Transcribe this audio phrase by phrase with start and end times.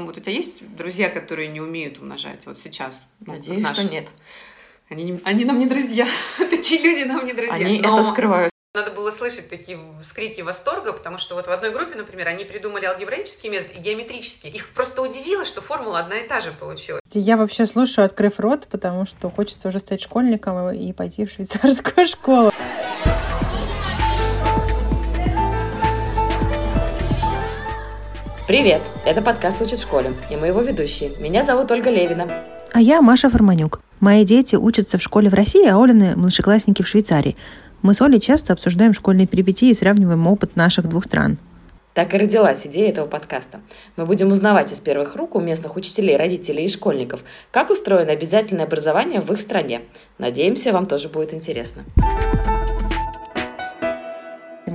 [0.00, 3.06] Вот у тебя есть друзья, которые не умеют умножать вот сейчас?
[3.20, 4.08] Ну, Надеюсь, что нет.
[4.88, 6.08] Они, не, они нам не друзья.
[6.50, 7.54] Такие люди нам не друзья.
[7.54, 8.00] Они Но...
[8.00, 8.50] это скрывают.
[8.74, 12.86] Надо было слышать такие вскрики восторга, потому что вот в одной группе, например, они придумали
[12.86, 14.50] алгебраический метод и геометрический.
[14.50, 17.00] Их просто удивило, что формула одна и та же получилась.
[17.12, 22.08] Я вообще слушаю, открыв рот, потому что хочется уже стать школьником и пойти в швейцарскую
[22.08, 22.52] школу.
[28.46, 28.82] Привет!
[29.06, 31.12] Это подкаст «Учат в школе» и мы его ведущие.
[31.18, 32.28] Меня зовут Ольга Левина.
[32.74, 33.80] А я Маша Форманюк.
[34.00, 37.38] Мои дети учатся в школе в России, а Олины– младшеклассники в Швейцарии.
[37.80, 41.38] Мы с Олей часто обсуждаем школьные перипетии и сравниваем опыт наших двух стран.
[41.94, 43.60] Так и родилась идея этого подкаста.
[43.96, 48.66] Мы будем узнавать из первых рук у местных учителей, родителей и школьников, как устроено обязательное
[48.66, 49.80] образование в их стране.
[50.18, 51.84] Надеемся, вам тоже будет интересно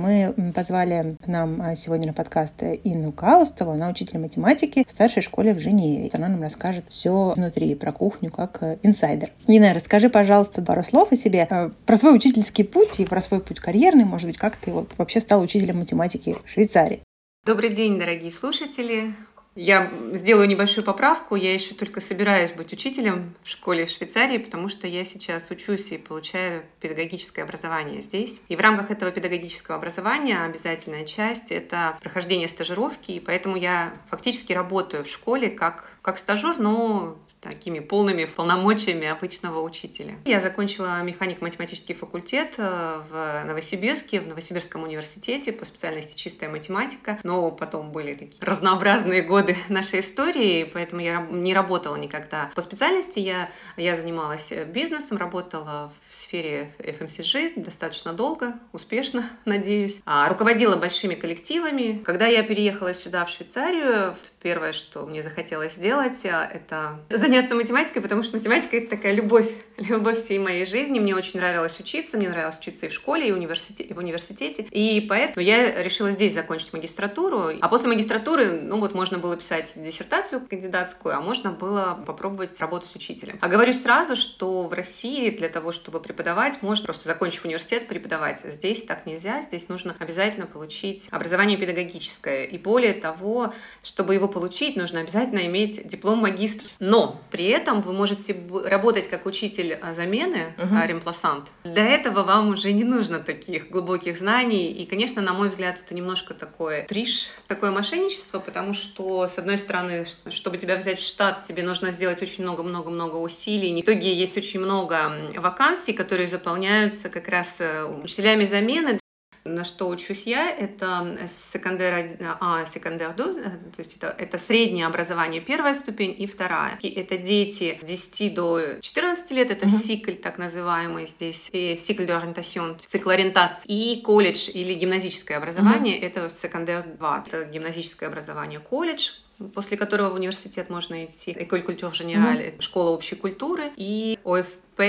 [0.00, 2.54] мы позвали к нам а, сегодня на подкаст
[2.84, 6.10] Инну Каустову, она учитель математики в старшей школе в Женеве.
[6.12, 9.30] Она нам расскажет все внутри, про кухню, как э, инсайдер.
[9.46, 13.40] Инна, расскажи, пожалуйста, пару слов о себе, э, про свой учительский путь и про свой
[13.40, 17.02] путь карьерный, может быть, как ты вот вообще стал учителем математики в Швейцарии.
[17.44, 19.14] Добрый день, дорогие слушатели.
[19.56, 21.34] Я сделаю небольшую поправку.
[21.34, 25.90] Я еще только собираюсь быть учителем в школе в Швейцарии, потому что я сейчас учусь
[25.90, 28.40] и получаю педагогическое образование здесь.
[28.48, 34.52] И в рамках этого педагогического образования обязательная часть— это прохождение стажировки, и поэтому я фактически
[34.52, 40.14] работаю в школе как, как стажер, но такими полными полномочиями обычного учителя.
[40.24, 47.50] Я закончила механико-математический факультет э, в Новосибирске, в Новосибирском университете по специальности чистая математика, но
[47.50, 53.18] потом были такие разнообразные годы нашей истории, поэтому я не работала никогда по специальности.
[53.18, 60.00] Я, я занималась бизнесом, работала в сфере FMCG достаточно долго, успешно, надеюсь.
[60.04, 62.02] А, руководила большими коллективами.
[62.04, 67.00] Когда я переехала сюда, в Швейцарию, первое, что мне захотелось сделать, а, это
[67.30, 70.98] заняться математикой, потому что математика— это такая любовь, любовь всей моей жизни.
[70.98, 74.66] Мне очень нравилось учиться, мне нравилось учиться и в школе, и, университете, и в университете.
[74.72, 77.52] И поэтому я решила здесь закончить магистратуру.
[77.60, 82.96] А после магистратуры, ну вот, можно было писать диссертацию кандидатскую, а можно было попробовать работать
[82.96, 83.38] учителем.
[83.40, 88.40] А говорю сразу, что в России для того, чтобы преподавать может просто закончив университет преподавать.
[88.40, 92.42] Здесь так нельзя, здесь нужно обязательно получить образование педагогическое.
[92.42, 93.54] И более того,
[93.84, 96.66] чтобы его получить, нужно обязательно иметь диплом магистра.
[96.80, 100.86] Но при этом вы можете работать как учитель а, замены, uh-huh.
[100.86, 101.48] ремпласант.
[101.64, 104.72] Для этого вам уже не нужно таких глубоких знаний.
[104.72, 109.58] И, конечно, на мой взгляд, это немножко такое триш, такое мошенничество, потому что, с одной
[109.58, 113.74] стороны, чтобы тебя взять в штат, тебе нужно сделать очень много-много-много усилий.
[113.74, 119.00] В итоге есть очень много вакансий, которые заполняются как раз э, учителями замены.
[119.44, 121.18] На что учусь я, это
[121.52, 126.78] секондер А, секондер Ду, э, то есть это, это среднее образование, первая ступень и вторая.
[126.82, 129.82] И это дети с 10 до 14 лет, это uh-huh.
[129.82, 133.64] сикль так называемый здесь, и сикль de orientation, цикл ориентации.
[133.66, 136.06] И колледж или гимназическое образование, uh-huh.
[136.06, 139.12] это секондер 2, это гимназическое образование, колледж,
[139.54, 141.34] после которого в университет можно идти.
[141.38, 142.60] Эколь культур Женераль, mm-hmm.
[142.60, 144.80] школа общей культуры и ОФП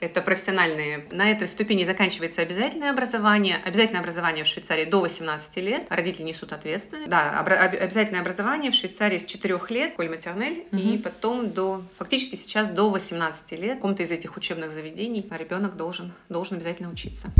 [0.00, 1.06] это профессиональные.
[1.10, 3.58] На этой ступени заканчивается обязательное образование.
[3.64, 5.86] Обязательное образование в Швейцарии до 18 лет.
[5.90, 7.08] Родители несут ответственность.
[7.08, 10.80] Да, обязательное образование в Швейцарии с 4 лет, коль матернель, угу.
[10.80, 15.76] и потом до, фактически сейчас до 18 лет в каком-то из этих учебных заведений ребенок
[15.76, 17.32] должен, должен обязательно учиться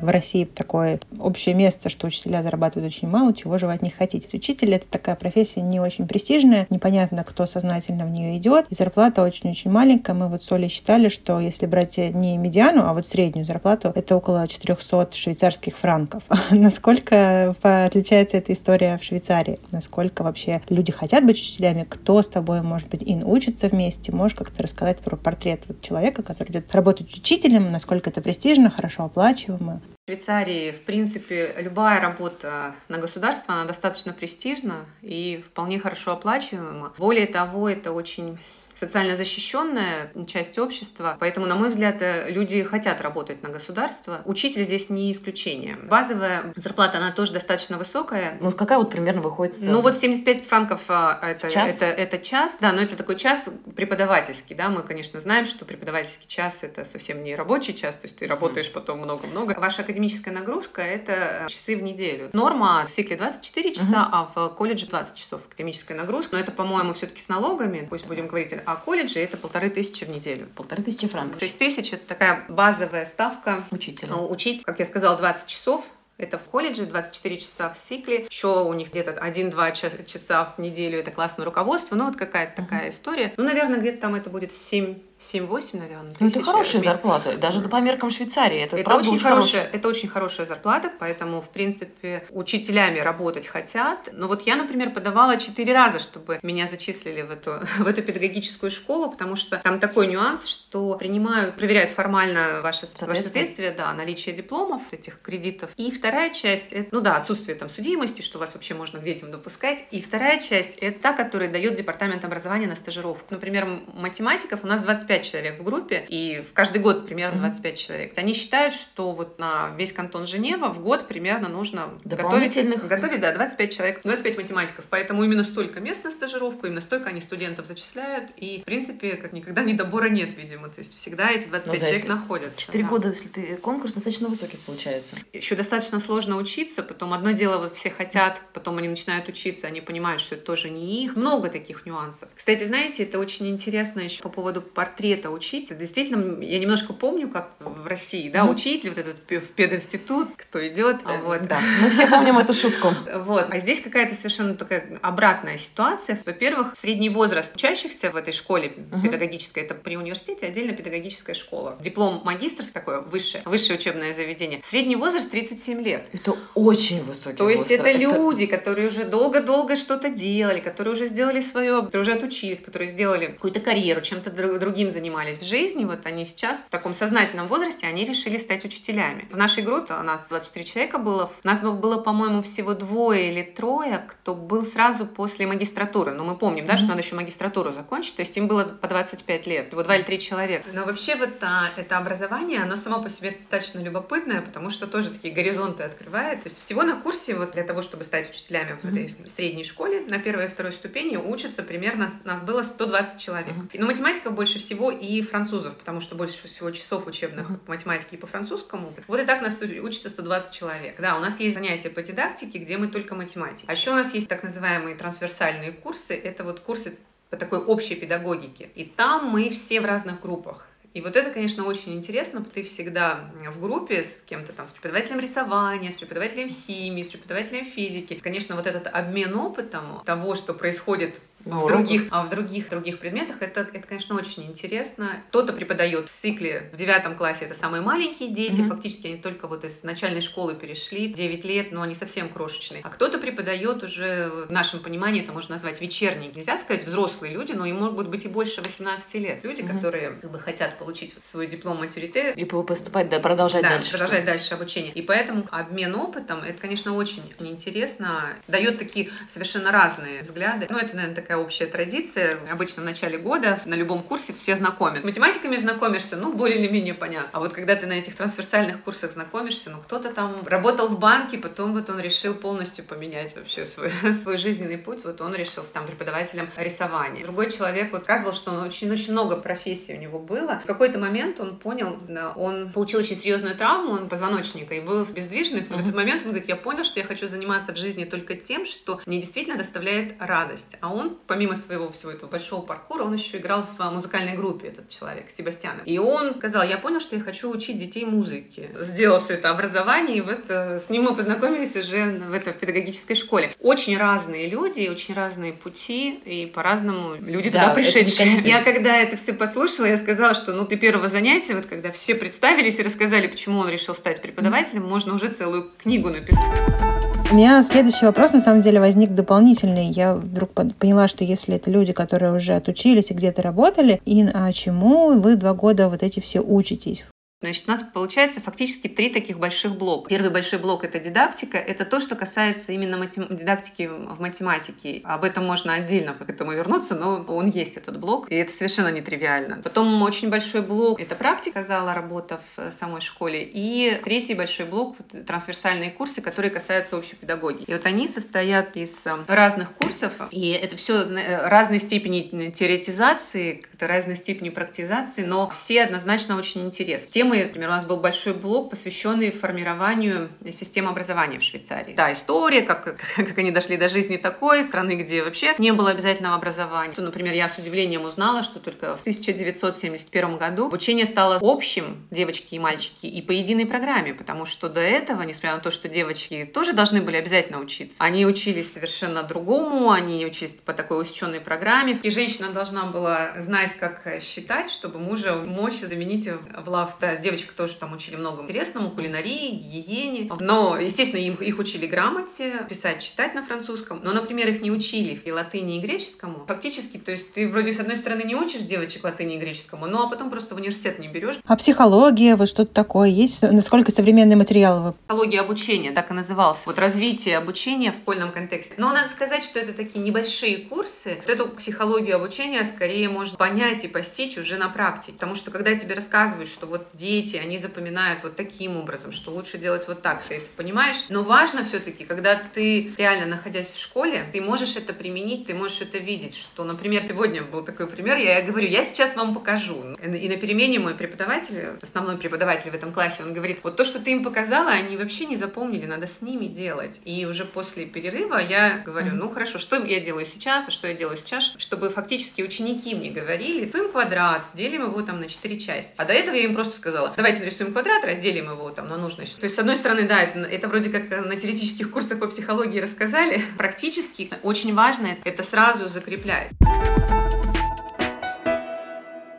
[0.00, 3.94] в России такое общее место, что учителя зарабатывают очень мало, чего же вы от них
[3.96, 4.36] хотите.
[4.36, 9.22] Учитель— это такая профессия не очень престижная, непонятно, кто сознательно в нее идет, и зарплата
[9.22, 10.14] очень-очень маленькая.
[10.14, 14.16] Мы вот с Олей считали, что если брать не медиану, а вот среднюю зарплату, это
[14.16, 16.22] около 400 швейцарских франков.
[16.50, 19.58] Насколько отличается эта история в Швейцарии?
[19.70, 21.86] Насколько вообще люди хотят быть учителями?
[21.88, 24.12] Кто с тобой, может быть, ин учится вместе?
[24.12, 29.04] Можешь как-то рассказать про портрет вот человека, который идет работать учителем, насколько это престижно, хорошо
[29.04, 29.80] оплачиваемо?
[29.88, 36.92] В Швейцарии, в принципе, любая работа на государство, она достаточно престижна и вполне хорошо оплачиваема.
[36.98, 38.38] Более того, это очень
[38.78, 41.16] социально защищенная часть общества.
[41.18, 44.22] Поэтому, на мой взгляд, э, люди хотят работать на государство.
[44.24, 45.76] Учитель здесь не исключение.
[45.76, 48.38] Базовая зарплата, она тоже достаточно высокая.
[48.40, 49.54] Ну, какая вот примерно выходит?
[49.62, 51.76] Ну, вот 75 франков а, это, час?
[51.76, 56.26] Это, это час, да, но это такой час преподавательский, да, мы, конечно, знаем, что преподавательский
[56.26, 59.54] час это совсем не рабочий час, то есть ты работаешь потом много-много.
[59.58, 62.30] Ваша академическая нагрузка это часы в неделю.
[62.32, 64.08] Норма в цикле 24 часа, uh-huh.
[64.12, 68.28] а в колледже 20 часов академическая нагрузка, но это, по-моему, все-таки с налогами, пусть будем
[68.28, 70.46] говорить а колледже это полторы тысячи в неделю.
[70.54, 71.38] Полторы тысячи франков.
[71.38, 73.64] То есть тысяча— это такая базовая ставка.
[73.70, 74.14] Учителя.
[74.14, 75.86] Учить, как я сказала, 20 часов
[76.18, 78.26] Это в колледже 24 часа в цикле.
[78.28, 81.94] Еще у них где-то 1-2 часа в неделю это классное руководство.
[81.94, 83.32] Ну, вот какая-то такая история.
[83.38, 86.12] Ну, наверное, где-то там это будет 7 7-8, наверное.
[86.20, 88.60] Ну, это хорошая зарплата, даже по меркам Швейцарии.
[88.60, 94.10] Это, это очень, очень хорошая, это очень хорошая зарплата, поэтому, в принципе, учителями работать хотят.
[94.12, 98.70] Но вот я, например, подавала четыре раза, чтобы меня зачислили в эту, в эту педагогическую
[98.70, 104.82] школу, потому что там такой нюанс, что принимают, проверяют формально ваше соответствие, да, наличие дипломов,
[104.92, 105.70] этих кредитов.
[105.76, 109.32] И вторая часть, это, ну да, отсутствие там судимости, что вас вообще можно к детям
[109.32, 109.84] допускать.
[109.90, 113.26] И вторая часть, это та, которая дает департамент образования на стажировку.
[113.30, 117.72] Например, математиков у нас 25 25 человек в группе, и в каждый год примерно 25
[117.72, 117.76] mm-hmm.
[117.76, 118.12] человек.
[118.16, 122.56] Они считают, что вот на весь кантон Женева в год примерно нужно готовить,
[122.86, 124.84] готовить да, 25 человек, 25 математиков.
[124.90, 128.30] Поэтому именно столько мест на стажировку, именно столько они студентов зачисляют.
[128.36, 130.68] И, в принципе, как никогда недобора нет, видимо.
[130.68, 132.60] То есть всегда эти 25 ну, да, человек находятся.
[132.60, 132.90] Четыре да.
[132.90, 135.16] года, если ты конкурс достаточно высокий получается.
[135.32, 139.80] Еще достаточно сложно учиться, потом одно дело вот все хотят, потом они начинают учиться, они
[139.80, 141.16] понимают, что это тоже не их.
[141.16, 142.28] Много таких нюансов.
[142.34, 145.76] Кстати, знаете, это очень интересно еще по поводу портрета портрета учителя.
[145.76, 148.50] Действительно, я немножко помню, как в России, да, mm-hmm.
[148.50, 151.46] учитель, вот этот в пединститут, кто идет, а, вот.
[151.46, 152.88] Да, мы все помним эту шутку.
[153.28, 153.46] Вот.
[153.50, 156.20] А здесь какая-то совершенно такая обратная ситуация.
[156.24, 159.02] Во-первых, средний возраст учащихся в этой школе mm-hmm.
[159.02, 161.76] педагогической, это при университете отдельно педагогическая школа.
[161.80, 164.62] Диплом магистрский такое высшее, высшее учебное заведение.
[164.66, 166.08] Средний возраст 37 лет.
[166.12, 171.06] Это очень высокий То есть это, это люди, которые уже долго-долго что-то делали, которые уже
[171.06, 175.84] сделали свое, которые уже отучились, которые сделали какую-то карьеру, чем-то другим этим занимались в жизни,
[175.84, 179.26] вот они сейчас в таком сознательном возрасте, они решили стать учителями.
[179.30, 183.42] В нашей группе у нас 24 человека было, у нас было, по-моему, всего двое или
[183.42, 186.12] трое, кто был сразу после магистратуры.
[186.12, 186.78] Но мы помним, да, mm-hmm.
[186.78, 190.02] что надо еще магистратуру закончить, то есть им было по 25 лет, всего два или
[190.02, 190.64] три человека.
[190.72, 195.10] Но вообще вот а, это образование, оно само по себе достаточно любопытное, потому что тоже
[195.10, 196.42] такие горизонты открывает.
[196.42, 198.80] То есть всего на курсе вот для того, чтобы стать учителями mm-hmm.
[198.82, 203.54] в этой средней школе на первой и второй ступени учатся примерно, нас было 120 человек.
[203.54, 203.80] Mm-hmm.
[203.80, 208.14] Но математиков больше всего всего и французов, потому что больше всего часов учебных по математике
[208.14, 208.94] и по французскому.
[209.08, 211.00] Вот и так нас учится 120 человек.
[211.00, 213.64] Да, у нас есть занятия по дидактике, где мы только математики.
[213.66, 216.14] А еще у нас есть так называемые трансверсальные курсы.
[216.14, 216.96] Это вот курсы
[217.28, 218.70] по такой общей педагогике.
[218.76, 220.68] И там мы все в разных группах.
[220.94, 225.20] И вот это, конечно, очень интересно, ты всегда в группе с кем-то там, с преподавателем
[225.20, 228.14] рисования, с преподавателем химии, с преподавателем физики.
[228.14, 233.42] Конечно, вот этот обмен опытом того, что происходит в других, а в других других предметах
[233.42, 235.22] это, это, конечно, очень интересно.
[235.28, 238.68] Кто-то преподает в цикле в девятом классе, это самые маленькие дети, mm-hmm.
[238.68, 242.82] фактически они только вот из начальной школы перешли, 9 лет, но они совсем крошечные.
[242.84, 246.30] А кто-то преподает уже, в нашем понимании, это можно назвать вечерние.
[246.34, 249.44] Нельзя сказать взрослые люди, но им могут быть и больше 18 лет.
[249.44, 249.74] Люди, mm-hmm.
[249.74, 252.32] которые как бы хотят получить свой диплом матюрите.
[252.32, 253.92] И поступать, да, продолжать да, дальше.
[253.92, 254.92] продолжать дальше обучение.
[254.92, 258.34] И поэтому обмен опытом, это, конечно, очень интересно.
[258.48, 260.66] Дает такие совершенно разные взгляды.
[260.68, 262.38] Ну, это, наверное, такая общая традиция.
[262.50, 265.02] Обычно в начале года на любом курсе все знакомят.
[265.02, 267.30] С математиками знакомишься, ну, более или менее понятно.
[267.32, 271.38] А вот когда ты на этих трансверсальных курсах знакомишься, ну, кто-то там работал в банке,
[271.38, 275.04] потом вот он решил полностью поменять вообще свой, свой жизненный путь.
[275.04, 277.22] Вот он решил там преподавателем рисования.
[277.22, 280.60] Другой человек вот сказал, что он очень-очень много профессий у него было.
[280.64, 281.98] В какой-то момент он понял,
[282.36, 285.62] он получил очень серьезную травму, он позвоночника и был бездвижный.
[285.62, 288.66] В этот момент он говорит, я понял, что я хочу заниматься в жизни только тем,
[288.66, 290.76] что мне действительно доставляет радость.
[290.80, 294.88] А он помимо своего всего этого большого паркура, он еще играл в музыкальной группе, этот
[294.88, 295.74] человек, Себастьян.
[295.84, 298.70] И он сказал, я понял, что я хочу учить детей музыке.
[298.80, 303.14] Сделал все это образование, и вот э, с ним мы познакомились уже в этой педагогической
[303.14, 303.54] школе.
[303.60, 308.38] Очень разные люди, очень разные пути, и по-разному люди да, туда пришедшие.
[308.38, 311.92] Это, я когда это все послушала, я сказала, что ну ты первого занятия, вот когда
[311.92, 316.97] все представились и рассказали, почему он решил стать преподавателем, можно уже целую книгу написать.
[317.30, 319.88] У меня следующий вопрос, на самом деле, возник дополнительный.
[319.88, 324.50] Я вдруг поняла, что если это люди, которые уже отучились и где-то работали, и а
[324.52, 327.04] чему вы два года вот эти все учитесь?
[327.40, 330.10] Значит, у нас получается фактически три таких больших блока.
[330.10, 331.56] Первый большой блок— это дидактика.
[331.56, 333.28] Это то, что касается именно матем...
[333.30, 335.00] дидактики в математике.
[335.04, 338.88] Об этом можно отдельно к этому вернуться, но он есть, этот блок, и это совершенно
[338.88, 339.60] нетривиально.
[339.62, 343.44] Потом очень большой блок— это практика зала, работа в самой школе.
[343.44, 347.62] И третий большой блок— трансверсальные курсы, которые касаются общей педагогии.
[347.68, 353.62] И вот они состоят из э, разных курсов, и это все э, разной степени теоретизации,
[353.78, 357.06] разной степени практизации, но все однозначно очень интересны.
[357.12, 357.44] Тем темы.
[357.44, 361.94] Например, у нас был большой блок, посвященный формированию системы образования в Швейцарии.
[361.94, 366.36] Да, история, как, как, они дошли до жизни такой, страны, где вообще не было обязательного
[366.36, 366.94] образования.
[366.96, 372.58] Например, я с удивлением узнала, что только в 1971 году обучение стало общим, девочки и
[372.58, 376.72] мальчики, и по единой программе, потому что до этого, несмотря на то, что девочки тоже
[376.72, 381.98] должны были обязательно учиться, они учились совершенно другому, они учились по такой усеченной программе.
[382.02, 386.96] И женщина должна была знать, как считать, чтобы мужа мочь заменить в лав.
[387.22, 390.30] Девочек тоже там учили много интересному, кулинарии, гигиене.
[390.40, 394.00] Но, естественно, им, их учили грамоте, писать, читать на французском.
[394.02, 396.44] Но, например, их не учили и латыни, и греческому.
[396.46, 400.02] Фактически, то есть ты вроде с одной стороны не учишь девочек латыни и греческому, ну
[400.02, 401.36] а потом просто в университет не берешь.
[401.46, 403.42] А психология, вот что-то такое есть?
[403.42, 404.92] Насколько современные материалы вы?
[404.92, 406.62] Психология обучения, так и назывался.
[406.66, 408.74] Вот развитие обучения в школьном контексте.
[408.76, 411.18] Но надо сказать, что это такие небольшие курсы.
[411.20, 415.12] Вот эту психологию обучения скорее можно понять и постичь уже на практике.
[415.12, 419.58] Потому что когда тебе рассказывают, что вот дети, они запоминают вот таким образом, что лучше
[419.58, 421.06] делать вот так, ты это понимаешь.
[421.08, 425.80] Но важно все-таки, когда ты реально находясь в школе, ты можешь это применить, ты можешь
[425.80, 429.96] это видеть, что, например, сегодня был такой пример, я говорю, я сейчас вам покажу.
[430.02, 434.00] И на перемене мой преподаватель, основной преподаватель в этом классе, он говорит, вот то, что
[434.00, 437.00] ты им показала, они вообще не запомнили, надо с ними делать.
[437.04, 440.94] И уже после перерыва я говорю, ну хорошо, что я делаю сейчас, а что я
[440.94, 445.94] делаю сейчас, чтобы фактически ученики мне говорили, рисуем квадрат, делим его там на четыре части.
[445.96, 449.26] А до этого я им просто сказала, давайте нарисуем квадрат, разделим его там на нужное.
[449.26, 452.80] То есть, с одной стороны, да, это, это вроде как на теоретических курсах по психологии
[452.80, 453.42] рассказали.
[453.56, 456.50] Практически очень важно это сразу закреплять.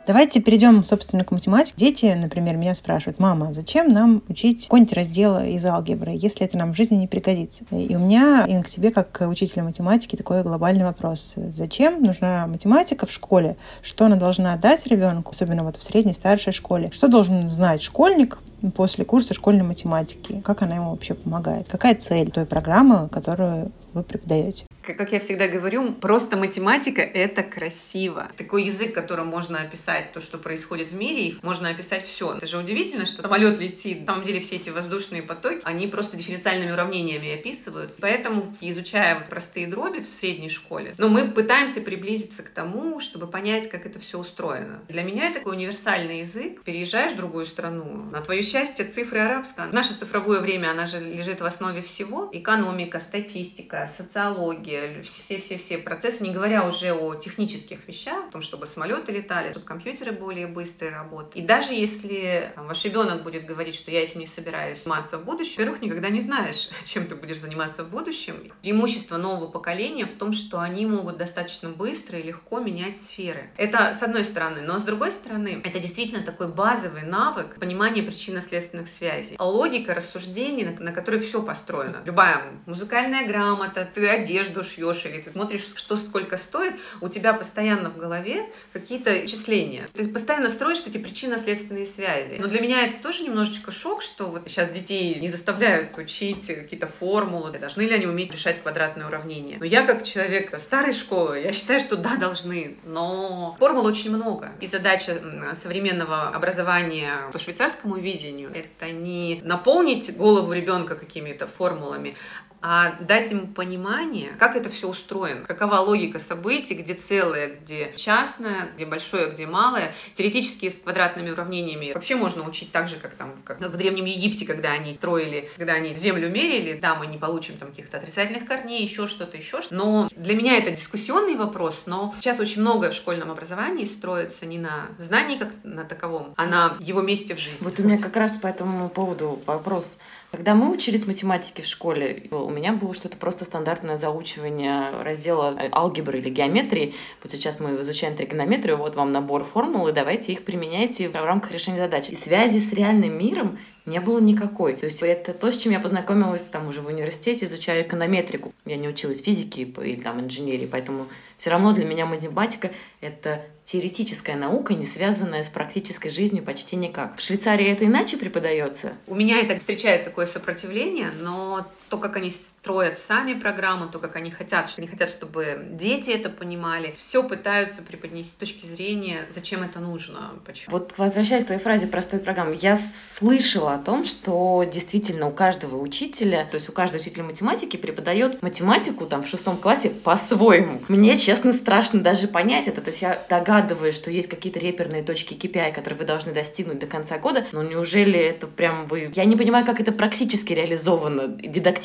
[0.06, 1.74] Давайте перейдем, собственно, к математике.
[1.76, 6.72] Дети, например, меня спрашивают, мама, зачем нам учить какой-нибудь раздел из алгебры, если это нам
[6.72, 7.64] в жизни не пригодится?
[7.70, 11.34] И у меня, и к тебе, как учителя математики, такой глобальный вопрос.
[11.36, 13.56] Зачем нужна математика в школе?
[13.82, 16.90] Что она должна дать ребенку, особенно вот в средней, старшей школе?
[16.92, 18.40] Что должен знать школьник
[18.74, 20.42] после курса школьной математики?
[20.44, 21.68] Как она ему вообще помогает?
[21.68, 24.66] Какая цель той программы, которую вы преподаете?
[24.94, 28.30] как я всегда говорю, просто математика— это красиво.
[28.36, 32.34] Такой язык, которым можно описать то, что происходит в мире, и можно описать все.
[32.34, 34.00] Это же удивительно, что самолет летит.
[34.00, 38.00] На самом деле все эти воздушные потоки, они просто дифференциальными уравнениями описываются.
[38.00, 43.26] Поэтому, изучая вот простые дроби в средней школе, но мы пытаемся приблизиться к тому, чтобы
[43.26, 44.80] понять, как это все устроено.
[44.88, 46.62] Для меня это такой универсальный язык.
[46.62, 49.66] Переезжаешь в другую страну, на твое счастье цифры арабская.
[49.66, 52.28] Наше цифровое время, она же лежит в основе всего.
[52.32, 59.12] Экономика, статистика, социология, все-все-все процессы, не говоря уже о технических вещах, о том, чтобы самолеты
[59.12, 61.42] летали, чтобы компьютеры более быстрые работали.
[61.42, 65.24] И даже если там, ваш ребенок будет говорить, что я этим не собираюсь заниматься в
[65.24, 68.34] будущем, во-первых, никогда не знаешь, чем ты будешь заниматься в будущем.
[68.62, 73.50] Преимущество нового поколения в том, что они могут достаточно быстро и легко менять сферы.
[73.56, 74.62] Это с одной стороны.
[74.62, 78.02] Но с другой стороны, это действительно такой базовый навык понимания
[78.40, 79.36] причинно-следственных связей.
[79.38, 82.02] Логика рассуждений, на, на которой все построено.
[82.04, 87.90] Любая музыкальная грамота, ты одежду шьешь, или ты смотришь, что сколько стоит, у тебя постоянно
[87.90, 89.86] в голове какие-то числения.
[89.92, 92.36] Ты постоянно строишь эти причинно-следственные связи.
[92.38, 96.86] Но для меня это тоже немножечко шок, что вот сейчас детей не заставляют учить какие-то
[96.86, 99.56] формулы, должны ли они уметь решать квадратные уравнения.
[99.58, 104.52] Но я как человек старой школы, я считаю, что да, должны, но формул очень много.
[104.60, 105.20] И задача
[105.54, 107.96] современного образования по швейцарскому
[108.30, 112.14] видению— это не наполнить голову ребенка какими-то формулами,
[112.62, 118.70] а дать ему понимание, как это все устроено, какова логика событий, где целое, где частное,
[118.74, 119.94] где большое, где малое.
[120.14, 124.44] Теоретически с квадратными уравнениями вообще можно учить так же, как там как в Древнем Египте,
[124.46, 128.82] когда они строили, когда они землю мерили, да, мы не получим там каких-то отрицательных корней,
[128.82, 129.74] еще что-то, еще что-то.
[129.74, 134.58] Но для меня это дискуссионный вопрос, но сейчас очень многое в школьном образовании строится не
[134.58, 137.64] на знании как на таковом, а на его месте в жизни.
[137.64, 139.98] Вот у меня как раз по этому поводу вопрос.
[140.30, 146.20] Когда мы учились математике в школе, у меня было что-то просто стандартное заучивание раздела алгебры
[146.20, 146.94] или геометрии.
[147.20, 151.50] Вот сейчас мы изучаем тригонометрию, вот вам набор формул, и давайте их применяйте в рамках
[151.50, 152.08] решения задач.
[152.10, 154.74] И связи с реальным миром не было никакой.
[154.74, 158.52] То есть это то, с чем я познакомилась там уже в университете, изучая эконометрику.
[158.64, 161.06] Я не училась физике и там инженерии, поэтому
[161.36, 162.70] все равно для меня математика—
[163.00, 167.16] это теоретическая наука, не связанная с практической жизнью почти никак.
[167.16, 168.92] В Швейцарии это иначе преподается?
[169.06, 174.16] У меня это встречает такое сопротивление, но то, как они строят сами программу, то, как
[174.16, 179.26] они хотят, что они хотят, чтобы дети это понимали, все пытаются преподнести с точки зрения,
[179.30, 180.72] зачем это нужно, почему.
[180.72, 185.30] Вот возвращаясь к твоей фразе простой программы, я слышала слышала о том, что действительно у
[185.30, 190.80] каждого учителя, то есть у каждого учителя математики преподает математику там в шестом классе по-своему.
[190.88, 192.80] Мне, честно, страшно даже понять это.
[192.80, 196.86] То есть я догадываюсь, что есть какие-то реперные точки KPI, которые вы должны достигнуть до
[196.86, 199.10] конца года, но неужели это прям вы...
[199.14, 201.79] Я не понимаю, как это практически реализовано, дидактически.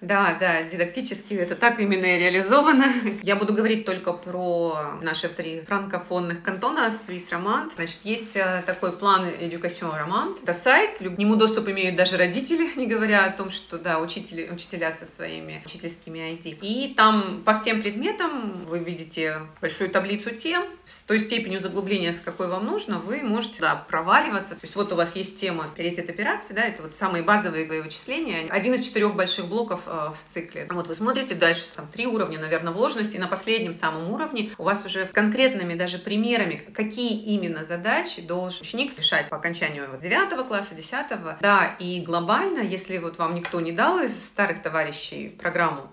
[0.00, 2.86] Да, да, дидактически это так именно и реализовано.
[3.22, 7.72] Я буду говорить только про наши три франкофонных кантона Swiss Romand.
[7.74, 10.42] Значит, есть э, такой план Education Romand.
[10.42, 14.48] Это сайт, к нему доступ имеют даже родители, не говоря о том, что, да, учители,
[14.50, 16.58] учителя со своими учительскими ID.
[16.62, 22.48] И там по всем предметам вы видите большую таблицу тем, с той степенью заглубления, какой
[22.48, 24.54] вам нужно, вы можете да, проваливаться.
[24.54, 28.46] То есть вот у вас есть тема приоритет операции, да, это вот самые базовые вычисления.
[28.50, 30.66] Один из четырех больших блоков э, в цикле.
[30.70, 34.64] Вот вы смотрите дальше, там три уровня, наверное, вложенности, и на последнем самом уровне у
[34.64, 40.74] вас уже конкретными даже примерами, какие именно задачи должен ученик решать по окончанию 9 класса,
[40.74, 41.40] 10.
[41.40, 45.90] Да, и глобально, если вот вам никто не дал из старых товарищей программу,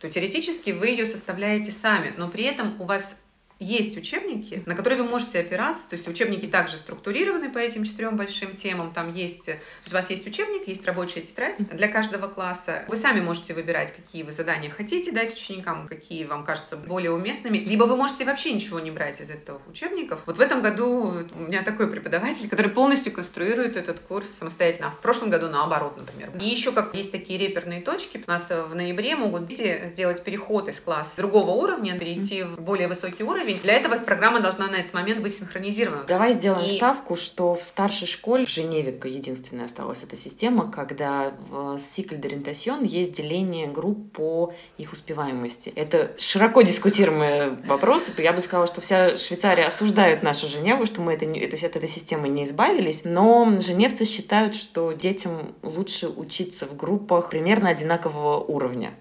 [0.00, 3.16] то теоретически вы ее составляете сами, но при этом у вас
[3.62, 5.88] есть учебники, на которые вы можете опираться.
[5.88, 8.92] То есть учебники также структурированы по этим четырем большим темам.
[8.92, 12.84] Там есть, у вас есть учебник, есть рабочая тетрадь для каждого класса.
[12.88, 17.58] Вы сами можете выбирать, какие вы задания хотите дать ученикам, какие вам кажутся более уместными.
[17.58, 20.22] Либо вы можете вообще ничего не брать из этого учебников.
[20.26, 24.88] Вот в этом году у меня такой преподаватель, который полностью конструирует этот курс самостоятельно.
[24.88, 26.30] А в прошлом году наоборот, например.
[26.40, 28.22] И еще как есть такие реперные точки.
[28.26, 32.88] У нас в ноябре могут дети сделать переход из класса другого уровня, перейти в более
[32.88, 33.62] высокий уровень, уровень.
[33.62, 36.04] Для этого программа должна на этот момент быть синхронизирована.
[36.04, 36.76] Давай сделаем и...
[36.76, 42.86] ставку, что в старшей школе в Женеве единственная осталась эта система, когда в Cycle d'Orientation
[42.86, 45.72] есть деление групп по их успеваемости.
[45.74, 48.10] Это широко дискутируемый вопрос.
[48.18, 51.88] Я бы сказала, что вся Швейцария осуждает нашу Женеву, что мы это, это, от этой
[51.88, 53.02] системы не избавились.
[53.04, 58.94] Но женевцы считают, что детям лучше учиться в группах примерно одинакового уровня.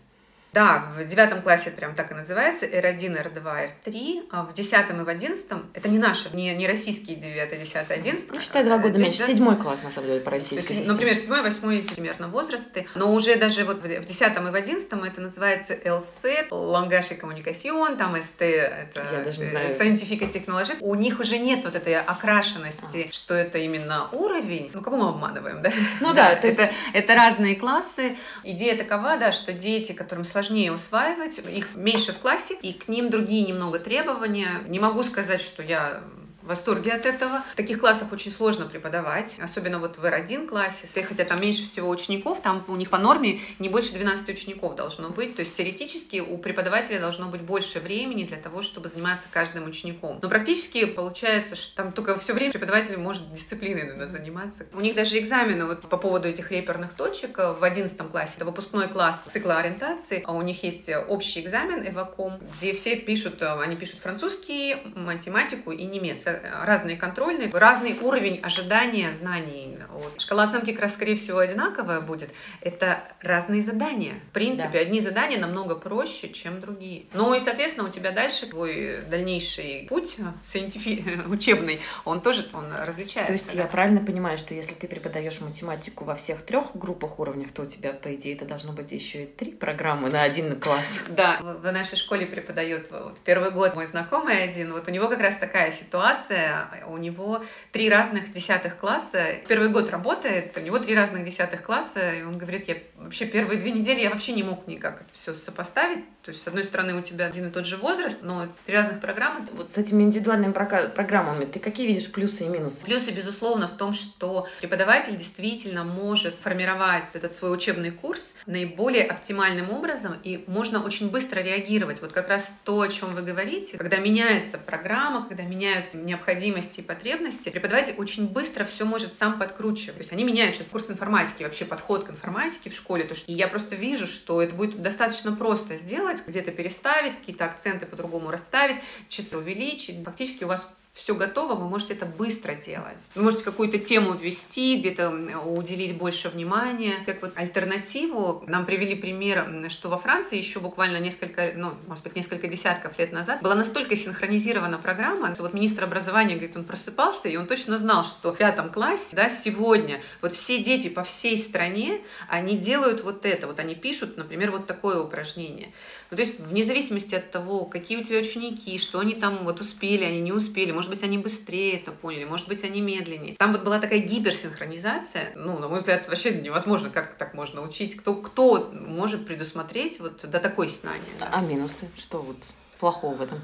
[0.53, 5.01] Да, в девятом классе это прям так и называется, R1, R2, R3, а в десятом
[5.01, 8.29] и в одиннадцатом, это не наши, не, не российские 9, 10, 11.
[8.29, 11.41] Ну, считай, два года меньше, седьмой класс, на самом деле, по российской есть, Например, седьмой,
[11.41, 16.49] восьмой примерно возрасты, но уже даже вот в десятом и в одиннадцатом это называется LSET,
[16.49, 19.69] Langage и Communication, там ST, это Я даже не знаю.
[19.69, 20.75] Scientific Technology.
[20.81, 23.13] У них уже нет вот этой окрашенности, а.
[23.13, 24.69] что это именно уровень.
[24.73, 25.71] Ну, кого мы обманываем, да?
[26.01, 26.59] Ну да, да то есть...
[26.59, 28.17] это, это разные классы.
[28.43, 32.87] Идея такова, да, что дети, которым сложно сложнее усваивать, их меньше в классе, и к
[32.87, 34.61] ним другие немного требования.
[34.67, 36.01] Не могу сказать, что я
[36.41, 37.43] в восторге от этого.
[37.53, 41.89] В таких классах очень сложно преподавать, особенно вот в R1 классе, хотя там меньше всего
[41.89, 46.19] учеников, там у них по норме не больше 12 учеников должно быть, то есть теоретически
[46.19, 50.19] у преподавателя должно быть больше времени для того, чтобы заниматься каждым учеником.
[50.21, 54.65] Но практически получается, что там только все время преподаватель может дисциплиной наверное, заниматься.
[54.73, 58.87] У них даже экзамены вот по поводу этих реперных точек в 11 классе, это выпускной
[58.87, 63.99] класс цикла ориентации, а у них есть общий экзамен Эваком, где все пишут, они пишут
[63.99, 66.30] французский, математику и немецкий
[66.63, 69.77] разные контрольные, разный уровень ожидания знаний.
[70.17, 72.29] Шкала оценки как раз, скорее всего, одинаковая будет.
[72.61, 74.13] Это разные задания.
[74.29, 74.79] В принципе, да.
[74.79, 77.05] одни задания намного проще, чем другие.
[77.13, 80.17] Ну и, соответственно, у тебя дальше твой дальнейший путь
[81.27, 83.27] учебный, он тоже он различается.
[83.27, 83.63] То есть да?
[83.63, 87.65] я правильно понимаю, что если ты преподаешь математику во всех трех группах уровнях, то у
[87.65, 91.01] тебя, по идее, это должно быть еще и три программы на один класс.
[91.09, 95.19] Да, в нашей школе преподает вот, первый год мой знакомый один, вот у него как
[95.19, 96.55] раз такая ситуация, классе,
[96.87, 99.35] у него три разных десятых класса.
[99.47, 103.59] Первый год работает, у него три разных десятых класса, и он говорит, я вообще первые
[103.59, 106.03] две недели я вообще не мог никак это все сопоставить.
[106.21, 109.01] То есть, с одной стороны, у тебя один и тот же возраст, но три разных
[109.01, 109.47] программы.
[109.53, 112.85] Вот с этими индивидуальными программами ты какие видишь плюсы и минусы?
[112.85, 119.71] Плюсы, безусловно, в том, что преподаватель действительно может формировать этот свой учебный курс наиболее оптимальным
[119.71, 122.01] образом, и можно очень быстро реагировать.
[122.01, 126.83] Вот как раз то, о чем вы говорите, когда меняется программа, когда меняются необходимости и
[126.83, 129.97] потребности, преподаватель очень быстро все может сам подкручивать.
[129.97, 133.03] То есть они меняют сейчас курс информатики, вообще подход к информатике в школе.
[133.05, 137.85] То, что я просто вижу, что это будет достаточно просто сделать, где-то переставить, какие-то акценты
[137.85, 138.77] по-другому расставить,
[139.09, 140.03] часы увеличить.
[140.03, 142.99] Фактически у вас все готово, вы можете это быстро делать.
[143.15, 145.09] Вы можете какую-то тему ввести, где-то
[145.45, 146.95] уделить больше внимания.
[147.05, 152.15] Как вот альтернативу нам привели пример, что во Франции еще буквально несколько, ну, может быть,
[152.15, 157.29] несколько десятков лет назад была настолько синхронизирована программа, что вот министр образования, говорит, он просыпался,
[157.29, 161.37] и он точно знал, что в пятом классе, да, сегодня вот все дети по всей
[161.37, 165.71] стране, они делают вот это, вот они пишут, например, вот такое упражнение.
[166.09, 169.61] Ну, то есть вне зависимости от того, какие у тебя ученики, что они там вот
[169.61, 173.35] успели, они не успели, может быть, они быстрее это поняли, может быть, они медленнее.
[173.35, 177.95] Там вот была такая гиперсинхронизация, ну, на мой взгляд, вообще невозможно, как так можно учить.
[177.95, 181.03] Кто, кто может предусмотреть вот до такой знания?
[181.19, 181.29] Да?
[181.31, 181.87] А минусы?
[181.95, 182.37] Что вот
[182.79, 183.43] плохого в этом?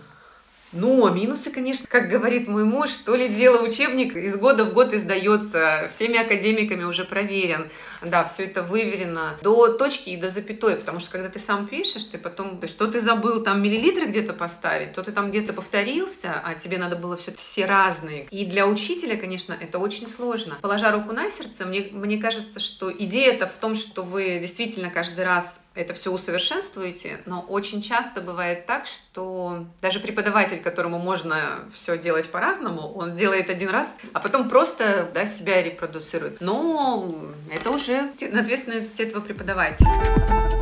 [0.73, 4.73] Ну, а минусы, конечно, как говорит мой муж, что ли дело учебник из года в
[4.73, 7.69] год издается, всеми академиками уже проверен,
[8.01, 12.03] да, все это выверено до точки и до запятой, потому что когда ты сам пишешь,
[12.05, 15.53] ты потом, то есть то ты забыл там миллилитры где-то поставить, то ты там где-то
[15.53, 18.27] повторился, а тебе надо было все, все разные.
[18.31, 20.57] И для учителя, конечно, это очень сложно.
[20.61, 24.89] Положа руку на сердце, мне, мне кажется, что идея это в том, что вы действительно
[24.89, 31.59] каждый раз это все усовершенствуете, но очень часто бывает так, что даже преподаватель, которому можно
[31.73, 36.41] все делать по-разному, он делает один раз, а потом просто да, себя репродуцирует.
[36.41, 37.15] Но
[37.51, 40.56] это уже ответственность этого преподавателя.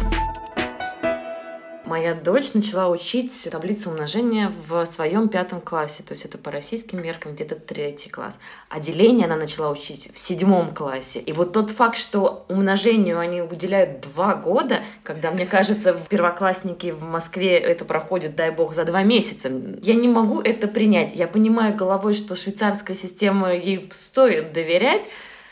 [1.85, 6.99] Моя дочь начала учить таблицу умножения в своем пятом классе, то есть это по российским
[6.99, 8.39] меркам где-то третий класс.
[8.69, 11.19] А деление она начала учить в седьмом классе.
[11.19, 16.89] И вот тот факт, что умножению они уделяют два года, когда, мне кажется, в первоклассники
[16.89, 19.51] в Москве это проходит, дай бог, за два месяца,
[19.83, 21.13] я не могу это принять.
[21.13, 25.07] Я понимаю головой, что швейцарская система ей стоит доверять,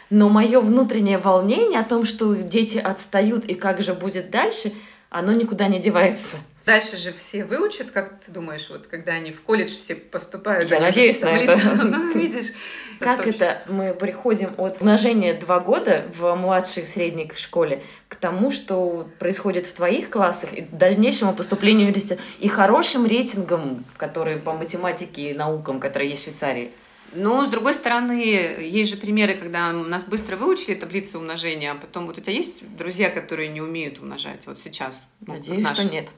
[0.09, 4.71] но мое внутреннее волнение о том, что дети отстают и как же будет дальше–
[5.13, 6.37] оно никуда не девается.
[6.65, 10.71] Дальше же все выучат, как ты думаешь, вот когда они в колледж все поступают.
[10.71, 11.59] Я надеюсь на это.
[11.83, 12.53] Ну, видишь.
[12.99, 18.49] Как это мы приходим от умножения два года в младшей и средней школе к тому,
[18.49, 24.53] что происходит в твоих классах, и дальнейшему поступлению в университет, и хорошим рейтингом, которые по
[24.53, 26.71] математике и наукам, которые есть в Швейцарии.
[27.15, 32.07] Но, с другой стороны, есть же примеры, когда нас быстро выучили таблицы умножения, а потом
[32.07, 35.07] вот у тебя есть друзья, которые не умеют умножать вот сейчас?
[35.21, 36.09] Ну, Надеюсь, что нет.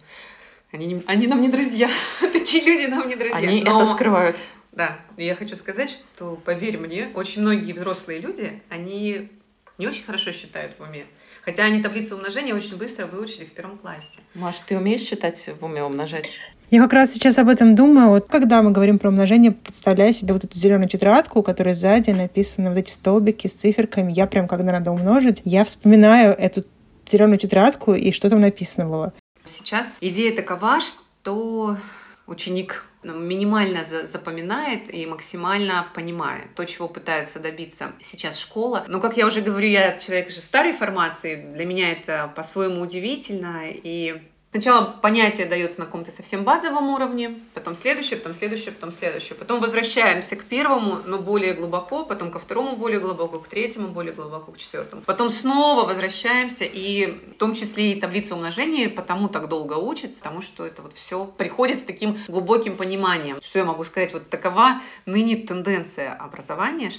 [0.71, 1.89] Они, не, они нам не друзья.
[2.33, 3.37] Такие люди нам не друзья.
[3.37, 3.81] Они Но...
[3.81, 4.37] это скрывают.
[4.71, 9.29] Да, я хочу сказать, что, поверь мне, очень многие взрослые люди, они
[9.77, 11.05] не очень хорошо считают в уме.
[11.43, 14.19] Хотя они таблицу умножения очень быстро выучили в первом классе.
[14.33, 16.33] Маш, ты умеешь считать в уме умножать?
[16.71, 18.09] Я как раз сейчас об этом думаю.
[18.09, 22.11] Вот когда мы говорим про умножение, представляю себе вот эту зеленую тетрадку, у которой сзади
[22.11, 24.11] написаны вот эти столбики с циферками.
[24.11, 26.65] Я прям, когда надо умножить, я вспоминаю эту
[27.09, 29.13] зеленую тетрадку и что там написано было.
[29.47, 31.77] Сейчас идея такова, что
[32.25, 38.83] ученик минимально запоминает и максимально понимает то, чего пытается добиться сейчас школа.
[38.87, 43.61] Но, как я уже говорю, я человек же старой формации, для меня это по-своему удивительно,
[43.65, 44.19] и
[44.55, 49.35] Сначала понятие дается на каком-то совсем базовом уровне, потом следующее, потом следующее, потом следующее.
[49.35, 54.13] Потом возвращаемся к первому, но более глубоко, потом ко второму более глубоко, к третьему более
[54.13, 55.01] глубоко, к четвертому.
[55.01, 60.41] Потом снова возвращаемся, и в том числе и таблица умножения потому так долго учится, потому
[60.41, 63.41] что это вот все приходит с таким глубоким пониманием.
[63.41, 64.13] Что я могу сказать?
[64.13, 66.91] Вот такова ныне тенденция образования,